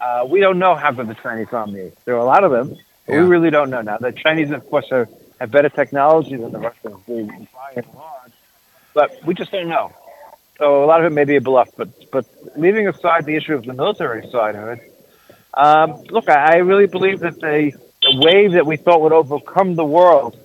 [0.00, 1.94] Uh, we don't know how good the Chinese army is.
[2.04, 3.98] There are a lot of them, but we really don't know now.
[3.98, 5.08] The Chinese, of course, are,
[5.40, 8.32] have better technology than the Russians, they, by and large,
[8.94, 9.92] but we just don't know.
[10.58, 13.54] So a lot of it may be a bluff, but but leaving aside the issue
[13.54, 14.92] of the military side of it,
[15.54, 19.74] um, look, I, I really believe that the, the wave that we thought would overcome
[19.74, 20.38] the world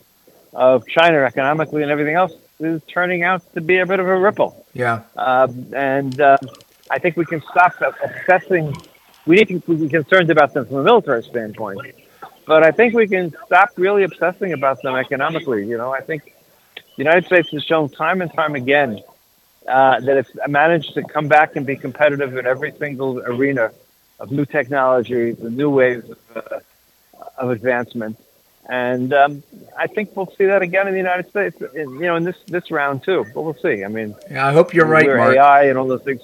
[0.54, 4.18] of China economically and everything else is turning out to be a bit of a
[4.18, 4.66] ripple.
[4.74, 5.04] Yeah.
[5.16, 6.38] Um, and um,
[6.90, 8.76] I think we can stop obsessing.
[9.26, 11.96] We need to be concerned about them from a military standpoint,
[12.46, 15.68] but I think we can stop really obsessing about them economically.
[15.68, 16.34] You know, I think
[16.76, 19.02] the United States has shown time and time again
[19.68, 23.72] uh, that it's managed to come back and be competitive in every single arena
[24.20, 26.04] of new technology, the new ways
[26.36, 26.60] of, uh,
[27.38, 28.18] of advancement.
[28.70, 29.44] And um,
[29.78, 32.38] I think we'll see that again in the United States, in, you know, in this
[32.48, 33.26] this round too.
[33.34, 33.84] But we'll see.
[33.84, 34.48] I mean, Yeah.
[34.48, 35.36] I hope you're right, Marc.
[35.36, 36.22] AI and all those things.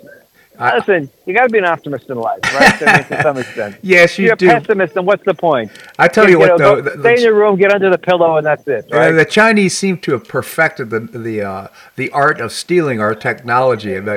[0.60, 2.82] I- Listen, you got to be an optimist in life, right?
[2.88, 3.78] I mean, to some extent.
[3.82, 5.72] Yes, you you're a pessimist, then what's the point?
[6.00, 8.38] I tell you, know, what, though, the, stay in your room, get under the pillow,
[8.38, 9.12] and that's it, right?
[9.12, 13.96] the Chinese seem to have perfected the the uh, the art of stealing our technology.
[13.96, 14.08] And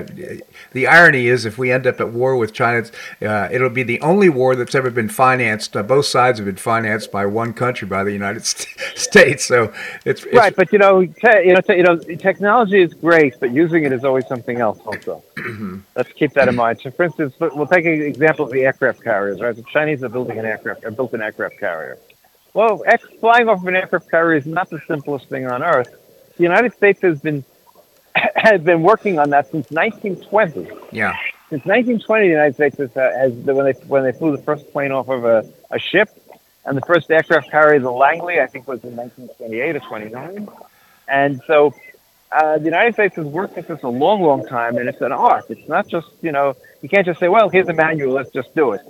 [0.72, 2.85] the irony is, if we end up at war with China,
[3.22, 5.76] uh, it'll be the only war that's ever been financed.
[5.76, 9.44] Uh, both sides have been financed by one country, by the United St- States.
[9.44, 9.72] So
[10.05, 13.35] it's, it's right, but you know, te- you know, te- you know, technology is great,
[13.40, 14.79] but using it is always something else.
[14.87, 15.22] Also,
[15.96, 16.81] let's keep that in mind.
[16.83, 19.40] So, for instance, we'll take an example of the aircraft carriers.
[19.40, 21.99] Right, the Chinese are building an aircraft, are built an aircraft carrier.
[22.53, 22.83] Well,
[23.21, 25.88] flying off of an aircraft carrier is not the simplest thing on earth.
[26.37, 27.45] The United States has been
[28.37, 30.69] has been working on that since 1920.
[30.93, 31.16] yeah.
[31.51, 34.71] Since 1920, the United States has, uh, has when they when they flew the first
[34.73, 36.09] plane off of a, a ship,
[36.64, 40.49] and the first aircraft carrier, the Langley, I think was in 1928 or 29.
[41.09, 41.75] And so,
[42.33, 45.12] uh, the United States has worked at this a long, long time, and it's an
[45.12, 45.47] art.
[45.49, 48.55] It's not just you know you can't just say, well, here's a manual, let's just
[48.55, 48.81] do it.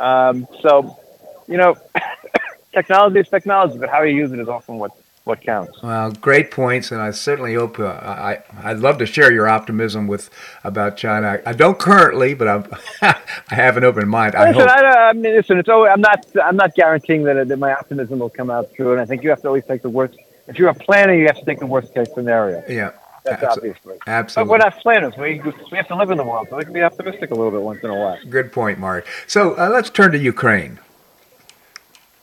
[0.00, 0.98] Um, so,
[1.46, 1.76] you know,
[2.72, 4.92] technology is technology, but how you use it is often what
[5.24, 5.80] what counts.
[5.80, 10.08] Well, great points, and I certainly hope uh, I I'd love to share your optimism
[10.08, 10.30] with
[10.64, 11.40] about China.
[11.46, 12.66] I, I don't currently, but I'm,
[13.02, 14.34] I have an open mind.
[14.34, 14.70] I listen, hope.
[14.70, 15.58] I, I mean, listen.
[15.58, 16.26] It's always, I'm not.
[16.42, 19.30] I'm not guaranteeing that, that my optimism will come out true, and I think you
[19.30, 20.18] have to always take the worst.
[20.46, 22.62] If you're a planner, you have to think the worst case scenario.
[22.68, 22.90] Yeah,
[23.24, 23.96] That's abso- obviously.
[24.04, 24.50] But absolutely.
[24.50, 25.14] we're not planners.
[25.16, 25.40] We
[25.70, 27.62] we have to live in the world, so we can be optimistic a little bit
[27.62, 28.18] once in a while.
[28.28, 29.06] Good point, Marc.
[29.26, 30.78] So uh, let's turn to Ukraine.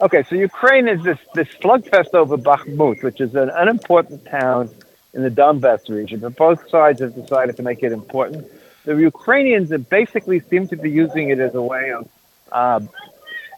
[0.02, 4.70] Okay, so Ukraine is this this slugfest over Bakhmut, which is an unimportant town
[5.14, 8.48] in the Donbass region, but both sides have decided to make it important.
[8.86, 12.08] the Ukrainians basically seem to be using it as a way of
[12.52, 12.80] uh,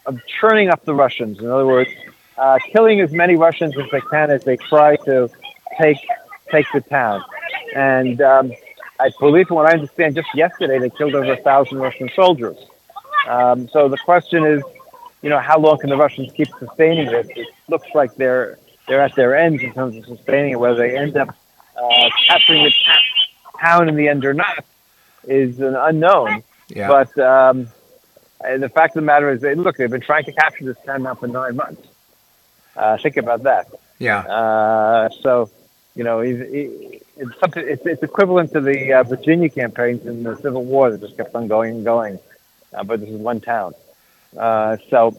[0.06, 1.40] of churning up the Russians.
[1.40, 1.92] In other words,
[2.38, 5.30] uh, killing as many Russians as they can as they try to
[5.80, 5.98] take
[6.52, 7.24] take the town.
[7.76, 8.52] And um,
[9.00, 12.58] I believe, from what I understand, just yesterday they killed over a thousand Russian soldiers.
[13.28, 14.64] Um, so the question is,
[15.22, 17.28] you know, how long can the Russians keep sustaining this?
[17.36, 18.58] It looks like they're
[18.88, 20.60] they're at their ends in terms of sustaining it.
[20.60, 22.74] Whether they end up uh, capturing the
[23.60, 24.66] town in the end or not
[25.28, 26.44] is an unknown.
[26.68, 26.88] Yeah.
[26.88, 27.68] But um,
[28.42, 31.04] the fact of the matter is, they look, they've been trying to capture this town
[31.04, 31.88] now for nine months.
[32.76, 33.68] Uh, think about that.
[34.00, 34.20] Yeah.
[34.20, 35.50] Uh, so,
[35.96, 37.68] you know, it's something.
[37.68, 41.36] It's, it's equivalent to the uh, Virginia campaigns in the Civil War that just kept
[41.36, 42.20] on going and going.
[42.74, 43.74] Uh, but this is one town.
[44.38, 45.18] Uh, so,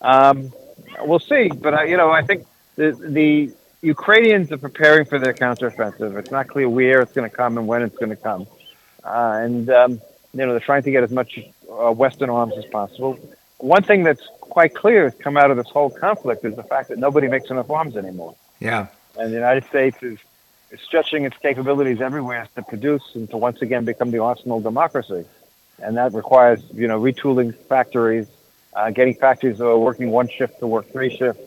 [0.00, 0.52] um,
[1.00, 1.48] we'll see.
[1.48, 6.16] But uh, you know, I think the the Ukrainians are preparing for their counteroffensive.
[6.18, 8.46] It's not clear where it's going to come and when it's going to come.
[9.04, 9.92] Uh, and um,
[10.32, 11.38] you know, they're trying to get as much
[11.70, 13.18] uh, Western arms as possible.
[13.58, 14.26] One thing that's
[14.56, 17.50] quite clear has come out of this whole conflict is the fact that nobody makes
[17.50, 18.34] enough arms anymore.
[18.58, 18.86] Yeah.
[19.18, 20.18] And the United States is,
[20.70, 25.26] is stretching its capabilities everywhere to produce and to once again become the arsenal democracy.
[25.78, 28.28] And that requires, you know, retooling factories,
[28.72, 31.42] uh, getting factories that are working one shift to work three shifts,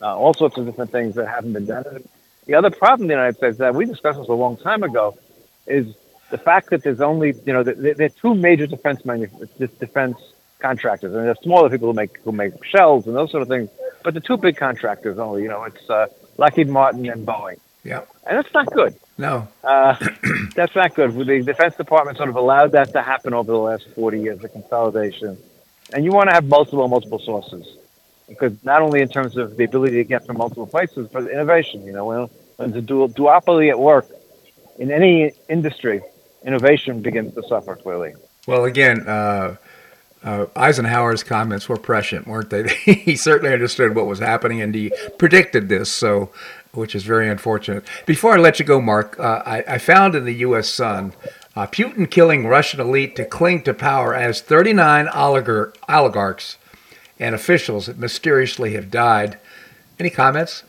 [0.00, 2.02] uh, all sorts of different things that haven't been done.
[2.46, 5.18] The other problem in the United States that we discussed this a long time ago
[5.66, 5.94] is
[6.30, 10.16] the fact that there's only, you know, there, there are two major defense manuf- defense
[10.58, 13.68] contractors, and there's smaller people who make who make shells and those sort of things.
[14.02, 16.06] But the two big contractors only, you know, it's uh,
[16.36, 18.02] Lockheed Martin and Boeing, Yeah.
[18.26, 18.94] and that's not good.
[19.18, 19.48] No.
[19.64, 19.96] Uh,
[20.54, 21.12] that's not good.
[21.14, 24.48] The Defense Department sort of allowed that to happen over the last 40 years, the
[24.48, 25.36] consolidation.
[25.92, 27.66] And you want to have multiple, multiple sources.
[28.28, 31.84] Because not only in terms of the ability to get from multiple places, but innovation.
[31.84, 32.18] You know, when,
[32.56, 34.06] when there's a dual, duopoly at work
[34.78, 36.02] in any industry,
[36.44, 38.14] innovation begins to suffer clearly.
[38.46, 39.56] Well, again, uh,
[40.24, 42.68] uh, Eisenhower's comments were prescient, weren't they?
[42.84, 46.30] he certainly understood what was happening and he predicted this, so
[46.72, 47.84] which is very unfortunate.
[48.06, 50.68] Before I let you go, Marc, uh, I, I, found in the U.S.
[50.68, 51.14] Sun
[51.56, 56.56] uh, Putin killing Russian elite to cling to power as 39 oligar- oligarchs
[57.18, 59.38] and officials that mysteriously have died.
[59.98, 60.62] Any comments?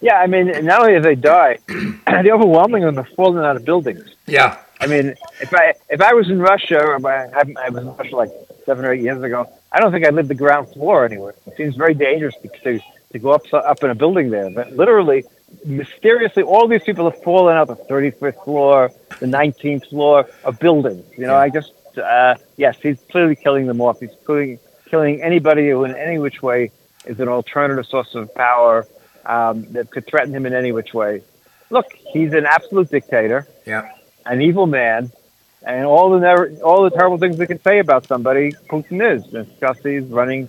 [0.00, 3.56] Yeah, I mean, not only have they died, the overwhelming of them have fallen out
[3.56, 4.16] of buildings.
[4.26, 4.58] Yeah.
[4.82, 8.16] I mean, if I if I was in Russia, or I, I was in Russia
[8.16, 8.30] like
[8.66, 11.36] seven or eight years ago, I don't think I'd live the ground floor anywhere.
[11.46, 12.80] It seems very dangerous to to,
[13.12, 14.50] to go up up in a building there.
[14.50, 15.24] But literally,
[15.64, 21.06] mysteriously, all these people have fallen out the 35th floor, the 19th floor of buildings.
[21.16, 24.00] You know, I just uh, yes, he's clearly killing them off.
[24.00, 26.72] He's clearly killing anybody who, in any which way,
[27.06, 28.88] is an alternative source of power
[29.26, 31.22] um, that could threaten him in any which way.
[31.70, 33.46] Look, he's an absolute dictator.
[33.64, 33.88] Yeah
[34.26, 35.10] an evil man,
[35.64, 39.26] and all the never, all the terrible things we can say about somebody, Putin is.
[39.26, 40.48] Because he's running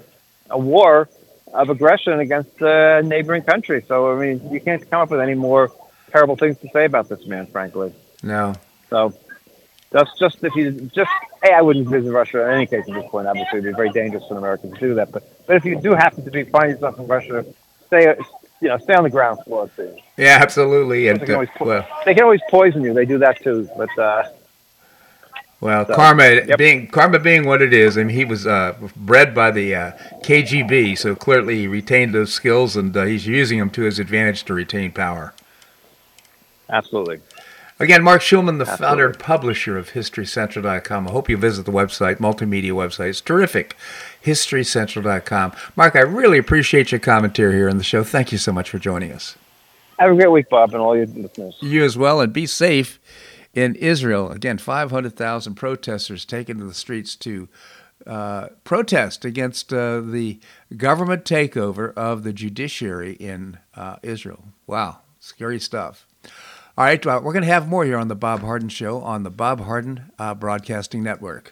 [0.50, 1.10] a war
[1.54, 3.84] of aggression against a neighboring country.
[3.88, 5.72] So I mean, you can't come up with any more
[6.12, 7.94] terrible things to say about this man, frankly.
[8.22, 8.54] No.
[8.90, 9.14] So
[9.92, 11.12] that's just if you just
[11.44, 13.28] hey, I wouldn't visit Russia in any case at this point.
[13.28, 15.12] Obviously, it'd be very dangerous for an American to do that.
[15.12, 17.46] But but if you do happen to be find yourself in Russia,
[17.88, 18.16] stay
[18.64, 19.94] you know, stay on the ground floor too.
[20.16, 21.10] Yeah, absolutely.
[21.10, 22.94] And they can, always uh, well, they can always poison you.
[22.94, 23.70] They do that too.
[23.76, 24.30] But uh,
[25.60, 26.58] well, so, karma yep.
[26.58, 27.98] being karma being what it is.
[27.98, 29.92] I mean, he was uh, bred by the uh,
[30.24, 34.46] KGB, so clearly he retained those skills, and uh, he's using them to his advantage
[34.46, 35.34] to retain power.
[36.70, 37.20] Absolutely.
[37.80, 38.78] Again, Marc Schulman, the Absolutely.
[38.78, 41.08] founder and publisher of HistoryCentral.com.
[41.08, 43.10] I hope you visit the website, multimedia website.
[43.10, 43.76] It's terrific.
[44.24, 45.54] HistoryCentral.com.
[45.76, 48.04] Marc, I really appreciate your commentary here on the show.
[48.04, 49.36] Thank you so much for joining us.
[50.00, 51.56] Have a great week, Bob, and all your listeners.
[51.62, 53.00] You as well, and be safe
[53.54, 54.32] in Israel.
[54.32, 57.48] Again, 500,000 protesters taken to the streets to
[58.06, 60.40] uh, protest against uh, the
[60.76, 64.46] government takeover of the judiciary in uh, Israel.
[64.68, 66.06] Wow, scary stuff.
[66.76, 69.30] All right, we're going to have more here on the Bob Harden Show on the
[69.30, 71.52] Bob Harden uh, Broadcasting Network.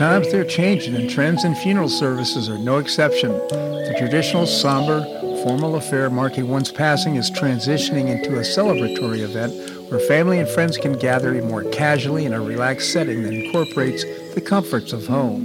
[0.00, 3.32] Times they're changing, and trends in funeral services are no exception.
[3.32, 5.04] The traditional, somber,
[5.44, 9.52] formal affair marking one's passing is transitioning into a celebratory event
[9.90, 14.40] where family and friends can gather more casually in a relaxed setting that incorporates the
[14.40, 15.44] comforts of home.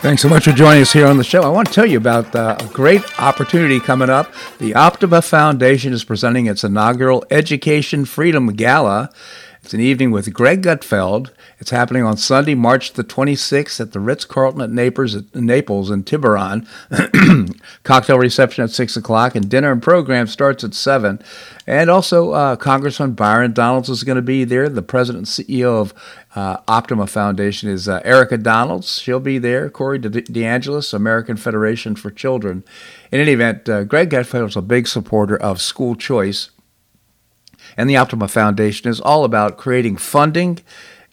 [0.00, 1.42] Thanks so much for joining us here on the show.
[1.42, 4.32] I want to tell you about uh, a great opportunity coming up.
[4.58, 9.10] The Optima Foundation is presenting its inaugural Education Freedom Gala.
[9.68, 11.28] It's an evening with Greg Gutfeld.
[11.58, 16.04] It's happening on Sunday, March the 26th at the Ritz Carlton at Naples, Naples in
[16.04, 16.66] Tiburon.
[17.82, 21.22] Cocktail reception at 6 o'clock, and dinner and program starts at 7.
[21.66, 24.70] And also, uh, Congressman Byron Donalds is going to be there.
[24.70, 25.92] The president and CEO of
[26.34, 28.98] uh, Optima Foundation is uh, Erica Donalds.
[28.98, 29.68] She'll be there.
[29.68, 32.64] Corey De- DeAngelis, American Federation for Children.
[33.12, 36.48] In any event, uh, Greg Gutfeld is a big supporter of school choice
[37.78, 40.58] and the Optima Foundation is all about creating funding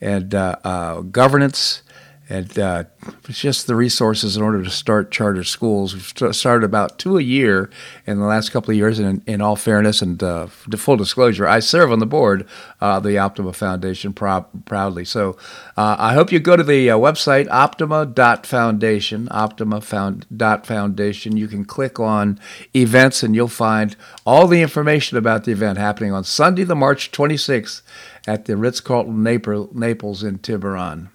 [0.02, 1.84] and uh, uh, governance
[2.28, 2.86] and uh,
[3.30, 5.94] just the resources in order to start charter schools.
[5.94, 7.70] We've started about two a year
[8.08, 8.98] in the last couple of years.
[8.98, 12.48] And in, in all fairness and uh, full disclosure, I serve on the board
[12.82, 15.06] of the Optima Foundation prou- proudly.
[15.06, 15.38] So
[15.78, 21.38] uh, I hope you go to the uh, website optima.foundation, optima.foundation.
[21.38, 22.40] You can click on
[22.76, 23.96] events and you'll find
[24.26, 27.84] all the information about the event happening on Sunday, the March 26th
[28.28, 31.12] at the Ritz Carlton Naples in Tiburon.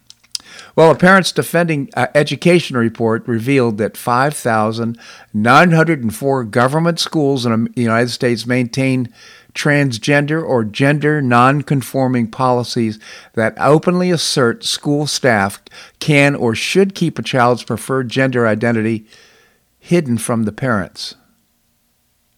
[0.76, 8.10] Well, a Parents Defending uh, Education report revealed that 5,904 government schools in the United
[8.10, 9.12] States maintain
[9.54, 12.98] transgender or gender nonconforming policies
[13.34, 15.62] that openly assert school staff
[15.98, 19.06] can or should keep a child's preferred gender identity
[19.78, 21.14] hidden from the parents.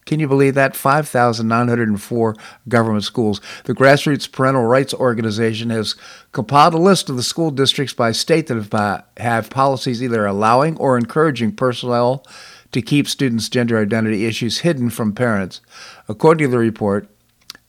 [0.05, 0.75] Can you believe that?
[0.75, 2.37] 5,904
[2.69, 3.41] government schools.
[3.65, 5.95] The Grassroots Parental Rights Organization has
[6.33, 10.99] compiled a list of the school districts by state that have, policies either allowing or
[10.99, 12.27] encouraging personnel
[12.73, 15.61] to keep students' gender identity issues hidden from parents.
[16.09, 17.09] According to the report,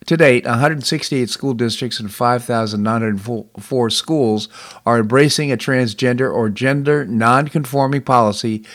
[0.07, 4.49] to date, 168 school districts and 5,904 schools
[4.85, 8.65] are embracing a transgender or gender nonconforming policy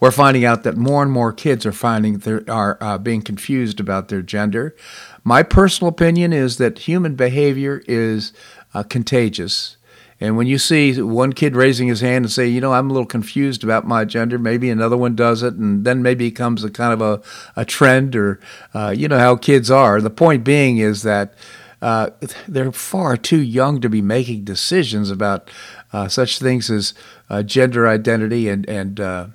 [0.00, 3.80] We're finding out that more and more kids are finding they are uh, being confused
[3.80, 4.74] about their gender.
[5.24, 8.34] My personal opinion is that human behavior is
[8.74, 9.78] uh, contagious.
[10.20, 12.92] And when you see one kid raising his hand and say, you know, I'm a
[12.92, 16.62] little confused about my gender, maybe another one does it, and then maybe it becomes
[16.62, 18.38] a kind of a, a trend or,
[18.74, 20.00] uh, you know, how kids are.
[20.00, 21.34] The point being is that
[21.82, 22.10] uh,
[22.46, 25.50] they're far too young to be making decisions about
[25.92, 26.94] uh, such things as
[27.28, 29.26] uh, gender identity and, and uh,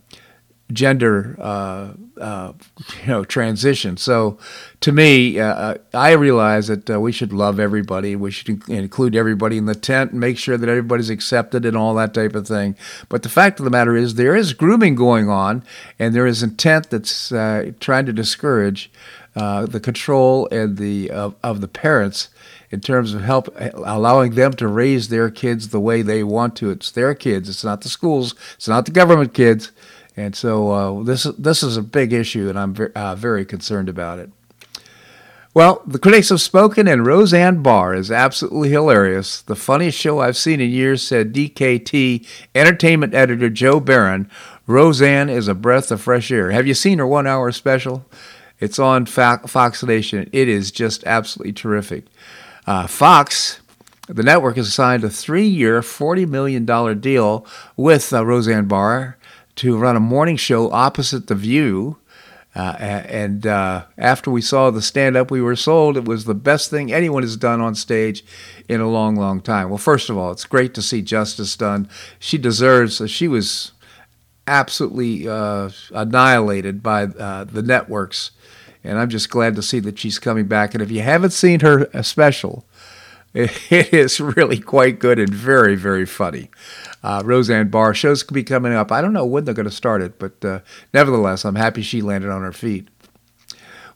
[0.72, 2.54] gender uh, uh,
[3.02, 3.98] you know transition.
[3.98, 4.38] So
[4.82, 8.16] to me, uh, uh I realize that uh, we should love everybody.
[8.16, 11.94] We should include everybody in the tent and make sure that everybody's accepted and all
[11.96, 12.76] that type of thing.
[13.08, 15.64] But the fact of the matter is, there is grooming going on,
[15.98, 18.92] and there is intent that's uh, trying to discourage
[19.36, 22.30] the control and the of, of the parents
[22.72, 26.70] in terms of help allowing them to raise their kids the way they want to.
[26.70, 27.50] It's their kids.
[27.50, 28.36] It's not the schools.
[28.56, 29.72] It's not the government kids.
[30.18, 33.90] And so uh, this this is a big issue, and I'm very, uh, very concerned
[33.90, 34.30] about it.
[35.54, 39.42] Well, the critics have spoken, and Roseanne Barr is absolutely hilarious.
[39.42, 44.30] The funniest show I've seen in years, said DKT entertainment editor Joe Barron.
[44.68, 46.52] Roseanne is a breath of fresh air.
[46.52, 48.06] Have you seen her one hour special?
[48.60, 50.30] It's on Fox Nation.
[50.32, 52.06] It is just absolutely terrific.
[52.68, 53.62] Uh, Fox,
[54.08, 56.66] the network, has signed a three year, $40 million
[57.00, 59.18] deal with uh, Roseanne Barr
[59.60, 61.98] to run a morning show opposite The View.
[62.56, 65.98] Uh, and uh, after we saw the stand up, we were sold.
[65.98, 68.24] It was the best thing anyone has done on stage
[68.70, 69.68] in a long, long time.
[69.68, 71.90] Well, first of all, it's great to see justice done.
[72.20, 73.10] She deserves, it.
[73.10, 73.74] she was
[74.48, 78.32] absolutely uh, annihilated by uh, the networks.
[78.82, 80.74] And I'm just glad to see that she's coming back.
[80.74, 82.66] And if you haven't seen her special,
[83.34, 86.50] it is really quite good and very, very funny
[87.04, 87.94] uh, Roseanne Barr.
[87.94, 88.92] Shows could be coming up.
[88.92, 90.60] I don't know when they're going to start it, but uh,
[90.94, 92.88] nevertheless, I'm happy she landed on her feet.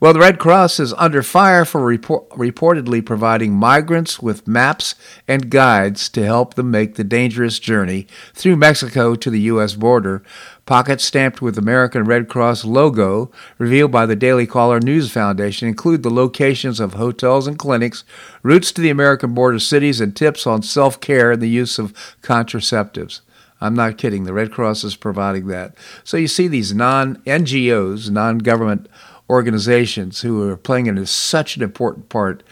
[0.03, 4.95] Well, the Red Cross is under fire for report- reportedly providing migrants with maps
[5.29, 9.75] and guides to help them make the dangerous journey through Mexico to the U.S.
[9.75, 10.21] border.
[10.65, 16.03] Pockets stamped with American Red Cross logo, revealed by the Daily Caller News Foundation, include
[16.03, 18.03] the locations of hotels and clinics,
[18.43, 21.93] routes to the American border cities, and tips on self care and the use of
[22.21, 23.21] contraceptives.
[23.61, 24.25] I'm not kidding.
[24.25, 25.73] The Red Cross is providing that.
[26.03, 28.89] So you see these non NGOs, non government
[29.29, 32.43] organizations who are playing in such an important part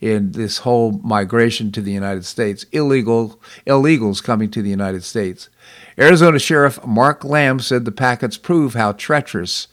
[0.00, 5.48] in this whole migration to the United States, illegal illegals coming to the United States.
[5.98, 9.68] Arizona Sheriff Mark Lamb said the packets prove how treacherous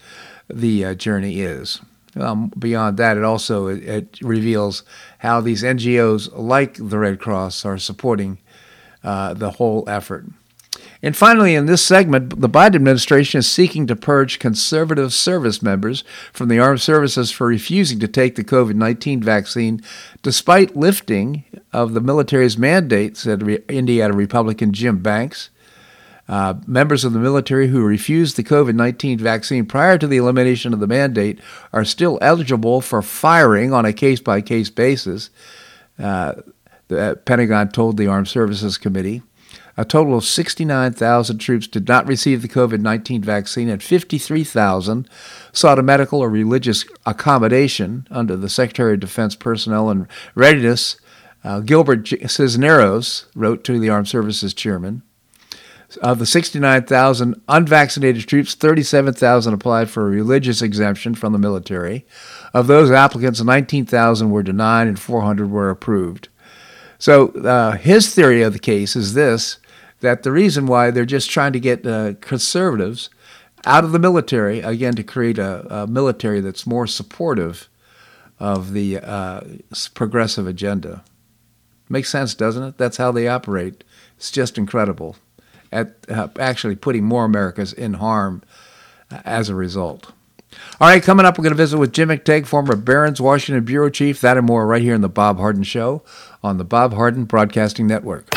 [0.50, 1.80] the uh, journey is.
[2.16, 4.84] Um, beyond that, it also it, it, reveals
[5.20, 8.40] how these NGOs, like the Red Cross, are supporting
[9.04, 10.26] uh, the whole effort.
[11.02, 16.04] And finally, in this segment, the Biden administration is seeking to purge conservative service members
[16.34, 19.82] from the armed services for refusing to take the COVID 19 vaccine,
[20.24, 25.50] despite lifting of the military's mandate, said Indiana Republican Jim Banks.
[26.28, 30.74] Uh, members of the military who refused the COVID 19 vaccine prior to the elimination
[30.74, 31.40] of the mandate
[31.72, 35.30] are still eligible for firing on a case by case basis,
[36.00, 36.34] uh,
[36.90, 39.22] the Pentagon told the Armed Services Committee.
[39.80, 45.08] A total of 69,000 troops did not receive the COVID 19 vaccine, and 53,000
[45.52, 50.98] sought a medical or religious accommodation under the Secretary of Defense Personnel and Readiness.
[51.44, 55.04] Uh, Gilbert Cisneros wrote to the Armed Services Chairman.
[56.02, 62.06] Of the 69,000 unvaccinated troops, 37,000 applied for a religious exemption from the military.
[62.54, 66.28] Of those applicants, 19,000 were denied and 400 were approved.
[67.00, 69.60] So uh, his theory of the case is this
[70.02, 73.10] that the reason why they're just trying to get uh, conservatives
[73.66, 77.68] out of the military, again, to create a, a military that's more supportive
[78.40, 79.42] of the uh,
[79.94, 81.04] progressive agenda.
[81.90, 82.78] Makes sense, doesn't it?
[82.78, 83.84] That's how they operate.
[84.18, 85.16] It's just incredible
[85.72, 88.44] at uh, actually putting more Americans in harm
[89.12, 90.12] uh, as a result.
[90.80, 93.90] All right, coming up, we're going to visit with Jim McTague, former Barron's Washington Bureau
[93.90, 94.22] Chief.
[94.22, 96.04] That and more right here in the Bob Harden Show
[96.42, 98.37] on the Bob Harden Broadcasting Network.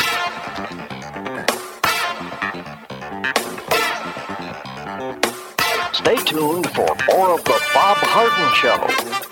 [8.03, 8.77] Harden Show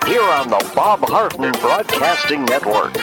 [0.07, 2.95] here on the Bob Harden Broadcasting Network.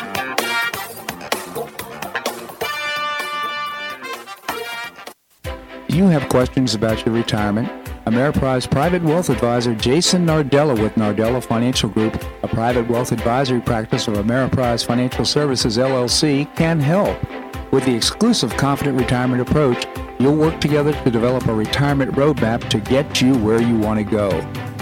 [5.88, 7.68] You have questions about your retirement?
[8.06, 14.06] Ameriprise private wealth advisor Jason Nardella with Nardella Financial Group, a private wealth advisory practice
[14.06, 17.18] of Ameriprise Financial Services LLC, can help.
[17.72, 19.86] With the exclusive Confident Retirement Approach,
[20.20, 24.04] you'll work together to develop a retirement roadmap to get you where you want to
[24.04, 24.30] go.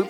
[0.00, 0.09] group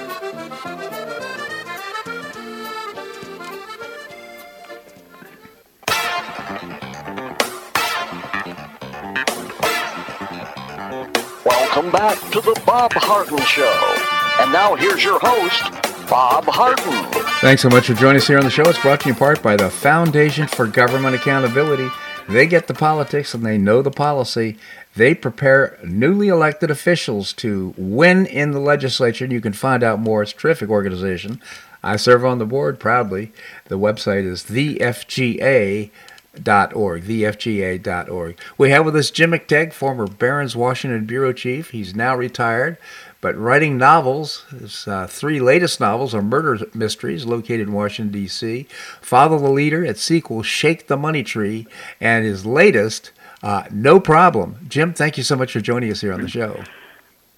[12.01, 14.41] Back to the Bob Harden Show.
[14.41, 15.61] And now here's your host,
[16.09, 17.05] Bob Harden.
[17.41, 18.63] Thanks so much for joining us here on the show.
[18.63, 21.87] It's brought to you in part by the Foundation for Government Accountability.
[22.27, 24.57] They get the politics and they know the policy.
[24.95, 29.25] They prepare newly elected officials to win in the legislature.
[29.25, 30.23] And you can find out more.
[30.23, 31.39] It's a terrific organization.
[31.83, 33.31] I serve on the board proudly.
[33.67, 35.91] The website is thefga.org,
[36.35, 38.39] thefga.org.
[38.57, 41.71] We have with us Jim McTague, former Barron's Washington bureau chief.
[41.71, 42.77] He's now retired,
[43.19, 44.45] but writing novels.
[44.49, 48.67] His uh, three latest novels are murder mysteries located in Washington, D.C.,
[49.01, 51.67] Follow the Leader at sequel Shake the Money Tree,
[51.99, 53.11] and his latest,
[53.43, 54.65] uh, No Problem.
[54.69, 56.63] Jim, thank you so much for joining us here on the show.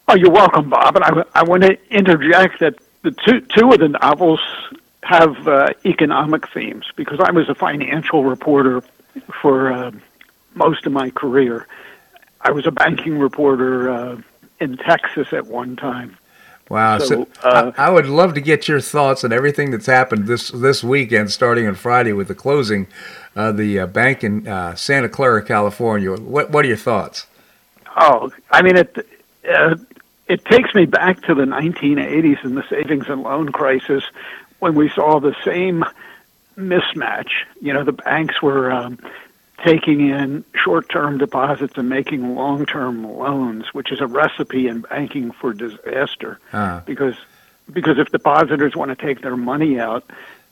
[0.08, 0.98] Oh, you're welcome, Bob.
[0.98, 4.40] And I, I want to interject that the two, two of the novels
[5.04, 8.82] have uh, economic themes because I was a financial reporter
[9.42, 9.92] for uh,
[10.56, 11.68] most of my career.
[12.42, 14.22] I was a banking reporter uh,
[14.60, 16.18] in Texas at one time.
[16.70, 16.98] Wow!
[17.00, 20.28] So, so uh, I, I, would love to get your thoughts on everything that's happened
[20.28, 22.88] this this weekend, starting on Friday with the closing
[23.36, 26.12] of the uh, bank in uh, Santa Clara, California.
[26.14, 27.28] What What are your thoughts?
[27.98, 29.08] Oh, I mean it.
[29.48, 29.76] Uh,
[30.28, 34.04] it takes me back to the 1980s and the savings and loan crisis,
[34.64, 35.84] when we saw the same
[36.58, 37.32] mismatch.
[37.60, 38.98] You know, the banks were um,
[39.66, 45.52] taking in short-term deposits and making long-term loans, which is a recipe in banking for
[45.54, 46.40] disaster.
[46.54, 46.80] Uh.
[46.86, 47.16] Because
[47.74, 50.06] because if depositors want to take their money out,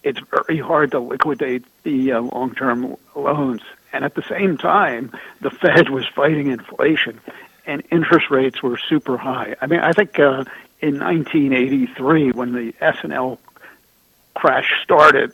[0.03, 3.61] it's very hard to liquidate the uh, long-term loans.
[3.93, 7.21] And at the same time, the Fed was fighting inflation,
[7.65, 9.55] and interest rates were super high.
[9.61, 10.43] I mean, I think uh,
[10.81, 13.39] in 1983, when the S&L
[14.33, 15.33] crash started,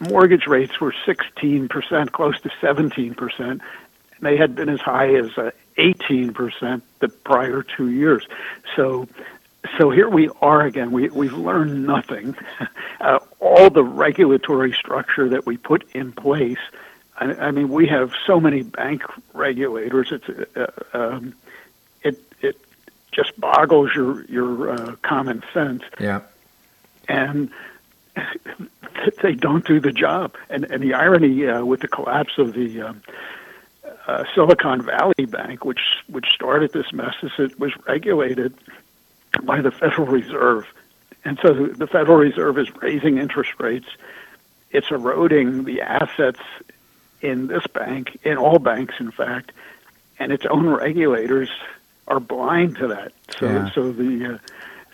[0.00, 3.60] mortgage rates were 16%, close to 17%.
[4.20, 8.26] They had been as high as uh, 18% the prior two years.
[8.76, 9.08] So,
[9.78, 10.92] so here we are again.
[10.92, 12.36] We, we've learned nothing.
[13.00, 16.60] Uh, all the regulatory structure that we put in place.
[17.16, 19.02] I, I mean, we have so many bank
[19.34, 20.12] regulators.
[20.12, 21.34] It's uh, um,
[22.02, 22.56] it it
[23.10, 25.82] just boggles your your uh, common sense.
[25.98, 26.20] Yeah.
[27.08, 27.50] And
[29.22, 30.34] they don't do the job.
[30.50, 32.92] And, and the irony uh, with the collapse of the uh,
[34.06, 38.54] uh, Silicon Valley Bank, which which started this mess, is it was regulated
[39.42, 40.66] by the Federal Reserve,
[41.24, 43.86] and so the, the Federal Reserve is raising interest rates.
[44.70, 46.40] It's eroding the assets
[47.20, 49.52] in this bank, in all banks, in fact,
[50.18, 51.50] and its own regulators
[52.08, 53.12] are blind to that.
[53.38, 53.70] So, yeah.
[53.72, 54.38] so the uh,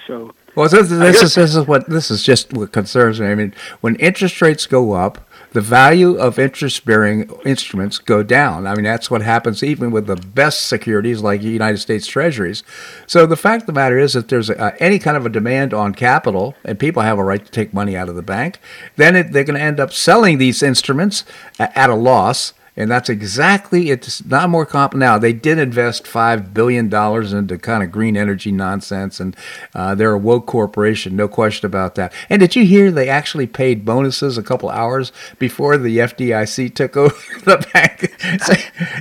[0.07, 3.28] so well, this, this is this is what this is just what concerns me.
[3.28, 8.66] I mean, when interest rates go up, the value of interest bearing instruments go down.
[8.66, 12.62] I mean, that's what happens even with the best securities like United States Treasuries.
[13.07, 15.72] So the fact of the matter is that there's a, any kind of a demand
[15.72, 18.59] on capital, and people have a right to take money out of the bank,
[18.96, 21.24] then it, they're going to end up selling these instruments
[21.59, 26.55] at a loss and that's exactly it's not more comp now they did invest five
[26.55, 29.37] billion dollars into kind of green energy nonsense and
[29.74, 32.12] uh, they're a woke corporation no question about that.
[32.31, 36.97] And did you hear they actually paid bonuses a couple hours before the fdic took
[36.97, 37.14] over
[37.45, 38.14] the bank?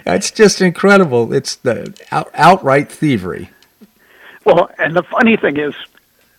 [0.06, 1.34] It's just incredible.
[1.34, 3.50] It's the out, outright thievery.
[4.44, 5.76] Well and the funny thing is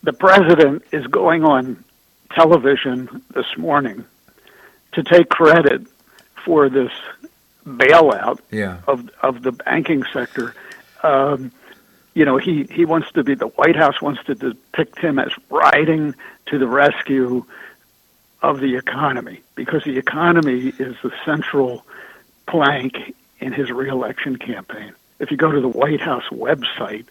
[0.03, 1.83] the president is going on
[2.33, 4.05] television this morning
[4.93, 5.87] to take credit
[6.45, 6.93] for this
[7.69, 8.81] bailout yeah.
[8.87, 10.55] of of the banking sector.
[11.03, 11.53] Um,
[12.15, 15.31] you know, he, he wants to be the White House wants to depict him as
[15.51, 16.17] riding
[16.47, 17.45] to the rescue
[18.43, 21.85] of the economy because the economy is the central
[22.49, 24.93] plank in his reelection campaign.
[25.21, 27.07] If you go to the White House website,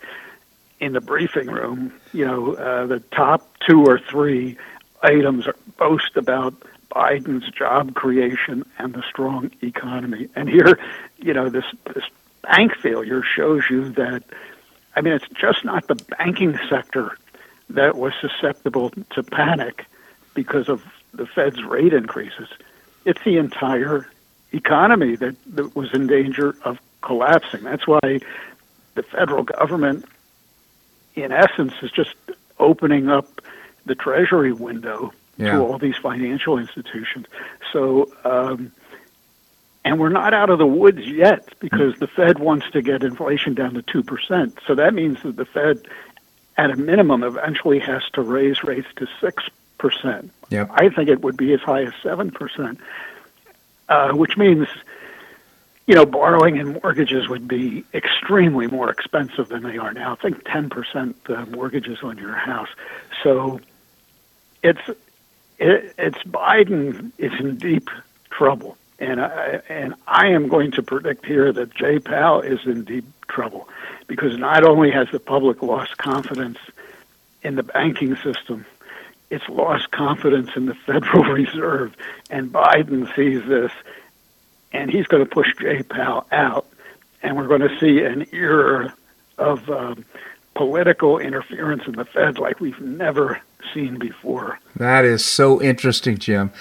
[0.80, 4.58] in the briefing room, you know, uh, the top two or three
[5.01, 5.47] items
[5.78, 6.53] boast about
[6.97, 10.29] Biden's job creation and the strong economy.
[10.35, 10.79] And here,
[11.17, 12.05] you know, this this
[12.41, 14.23] bank failure shows you that
[14.95, 17.15] I mean it's just not the banking sector
[17.69, 19.85] that was susceptible to panic
[20.33, 20.81] because of
[21.13, 22.49] the Fed's rate increases.
[23.05, 24.09] It's the entire
[24.51, 27.63] economy that, that was in danger of collapsing.
[27.63, 28.21] That's why
[28.95, 30.05] the federal government
[31.13, 32.15] in essence is just
[32.57, 33.41] opening up
[33.85, 35.53] the treasury window yeah.
[35.53, 37.25] to all these financial institutions.
[37.71, 38.71] So, um,
[39.85, 43.53] and we're not out of the woods yet because the Fed wants to get inflation
[43.53, 44.57] down to 2%.
[44.67, 45.88] So that means that the Fed,
[46.57, 50.29] at a minimum, eventually has to raise rates to 6%.
[50.49, 50.69] Yep.
[50.73, 52.77] I think it would be as high as 7%,
[53.88, 54.67] uh, which means,
[55.85, 60.13] you know, borrowing and mortgages would be extremely more expensive than they are now.
[60.13, 62.69] I think 10% uh, mortgages on your house.
[63.23, 63.61] So
[64.63, 64.81] it's
[65.60, 67.89] it, it's Biden is in deep
[68.30, 72.84] trouble, and I, and I am going to predict here that Jay Powell is in
[72.84, 73.68] deep trouble
[74.08, 76.60] because not only has the public lost confidence
[77.43, 78.66] in the banking system,
[79.30, 81.95] it's lost confidence in the Federal Reserve,
[82.30, 83.72] and Biden sees this,
[84.72, 86.68] and he's going to push Jay Powell out,
[87.22, 88.93] and we're going to see an era
[89.38, 90.05] of um,
[90.55, 93.41] political interference in the Fed like we've never
[93.74, 94.60] seen before.
[94.76, 96.51] That is so interesting, Jim.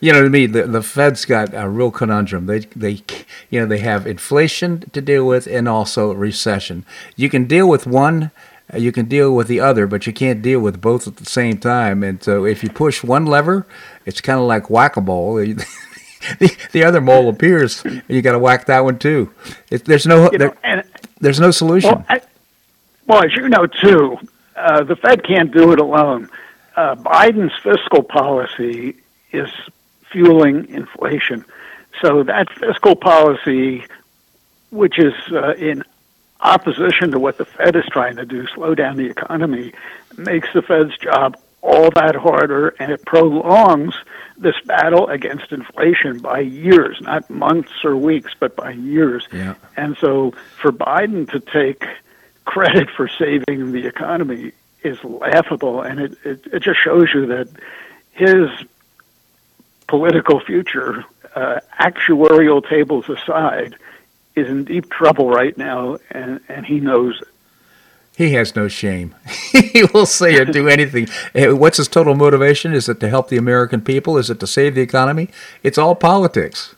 [0.00, 2.46] You know, to me, the, the Fed's got a real conundrum.
[2.46, 3.02] They, they,
[3.48, 6.84] you know, they have inflation to deal with and also recession.
[7.16, 8.30] You can deal with one,
[8.76, 11.58] you can deal with the other, but you can't deal with both at the same
[11.58, 12.02] time.
[12.02, 13.66] And so, if you push one lever,
[14.04, 15.36] it's kind of like whack a mole.
[16.38, 19.32] the, the other mole appears, and you got to whack that one too.
[19.70, 20.84] It, there's no, you know, there,
[21.20, 21.90] there's no solution.
[21.90, 22.20] Well, I,
[23.06, 24.18] well, as you know too,
[24.56, 26.28] uh, the Fed can't do it alone
[26.76, 28.96] uh, Biden's fiscal policy
[29.32, 29.48] is
[30.10, 31.44] fueling inflation.
[32.02, 33.86] So that fiscal policy,
[34.70, 35.82] which is uh, in
[36.40, 39.72] opposition to what the Fed is trying to do, slow down the economy,
[40.16, 43.94] makes the Fed's job all that harder, and it prolongs
[44.38, 49.26] this battle against inflation by years, not months or weeks, but by years.
[49.32, 49.54] Yeah.
[49.76, 51.84] And so for Biden to take
[52.44, 54.52] credit for saving the economy
[54.86, 57.48] is laughable, and it, it, it just shows you that
[58.12, 58.48] his
[59.88, 63.76] political future, uh, actuarial tables aside,
[64.34, 67.28] is in deep trouble right now, and, and he knows it.
[68.16, 69.14] He has no shame.
[69.52, 71.08] he will say or do anything.
[71.34, 72.72] Eh, what's his total motivation?
[72.72, 74.16] Is it to help the American people?
[74.16, 75.28] Is it to save the economy?
[75.62, 76.74] It's all politics.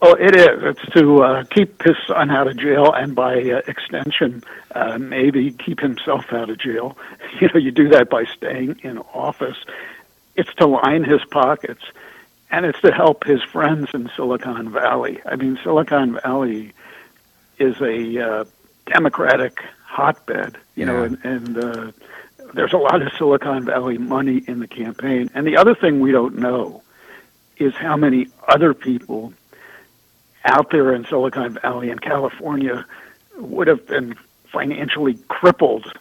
[0.00, 0.62] Oh, it is.
[0.62, 5.50] It's to uh, keep his son out of jail, and by uh, extension, uh, maybe
[5.50, 6.96] keep himself out of jail.
[7.40, 9.58] You know, you do that by staying in office.
[10.34, 11.82] It's to line his pockets,
[12.50, 15.20] and it's to help his friends in Silicon Valley.
[15.26, 16.72] I mean, Silicon Valley
[17.58, 18.44] is a uh,
[18.86, 20.56] Democratic hotbed.
[20.74, 20.92] You yeah.
[20.92, 21.92] know, and, and uh,
[22.54, 25.30] there's a lot of Silicon Valley money in the campaign.
[25.34, 26.82] And the other thing we don't know
[27.56, 29.32] is how many other people
[30.48, 32.84] out there in Silicon Valley and California
[33.36, 34.16] would have been
[34.50, 35.92] financially crippled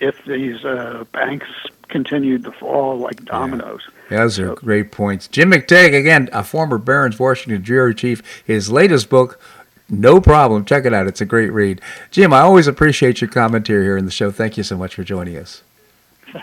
[0.00, 1.46] if these uh, banks
[1.88, 3.82] continued to fall like dominoes.
[4.10, 4.18] Yeah.
[4.18, 5.28] Those are so, great points.
[5.28, 9.40] Jim McTague, again, a former Barron's Washington Bureau Chief, his latest book,
[9.88, 10.64] No Problem.
[10.64, 11.06] Check it out.
[11.06, 11.80] It's a great read.
[12.10, 14.30] Jim, I always appreciate your commentary here in the show.
[14.30, 15.62] Thank you so much for joining us.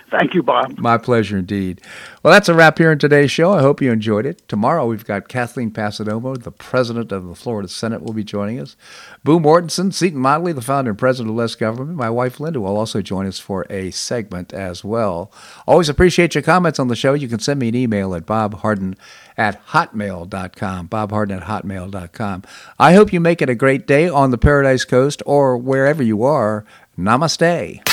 [0.12, 0.78] Thank you, Bob.
[0.78, 1.82] My pleasure indeed.
[2.22, 3.52] Well, that's a wrap here in today's show.
[3.52, 4.48] I hope you enjoyed it.
[4.48, 8.76] Tomorrow we've got Kathleen Passidomo, the president of the Florida Senate, will be joining us.
[9.24, 11.98] Boo Mortenson, Seton Motley, the founder and president of Less Government.
[11.98, 15.32] My wife Linda will also join us for a segment as well.
[15.68, 17.14] Always appreciate your comments on the show.
[17.14, 18.96] You can send me an email at bobharden
[19.38, 20.90] at hotmail.com.
[20.90, 22.44] bobharden at hotmail.com.
[22.80, 26.24] I hope you make it a great day on the Paradise Coast or wherever you
[26.24, 26.66] are.
[26.98, 27.93] Namaste.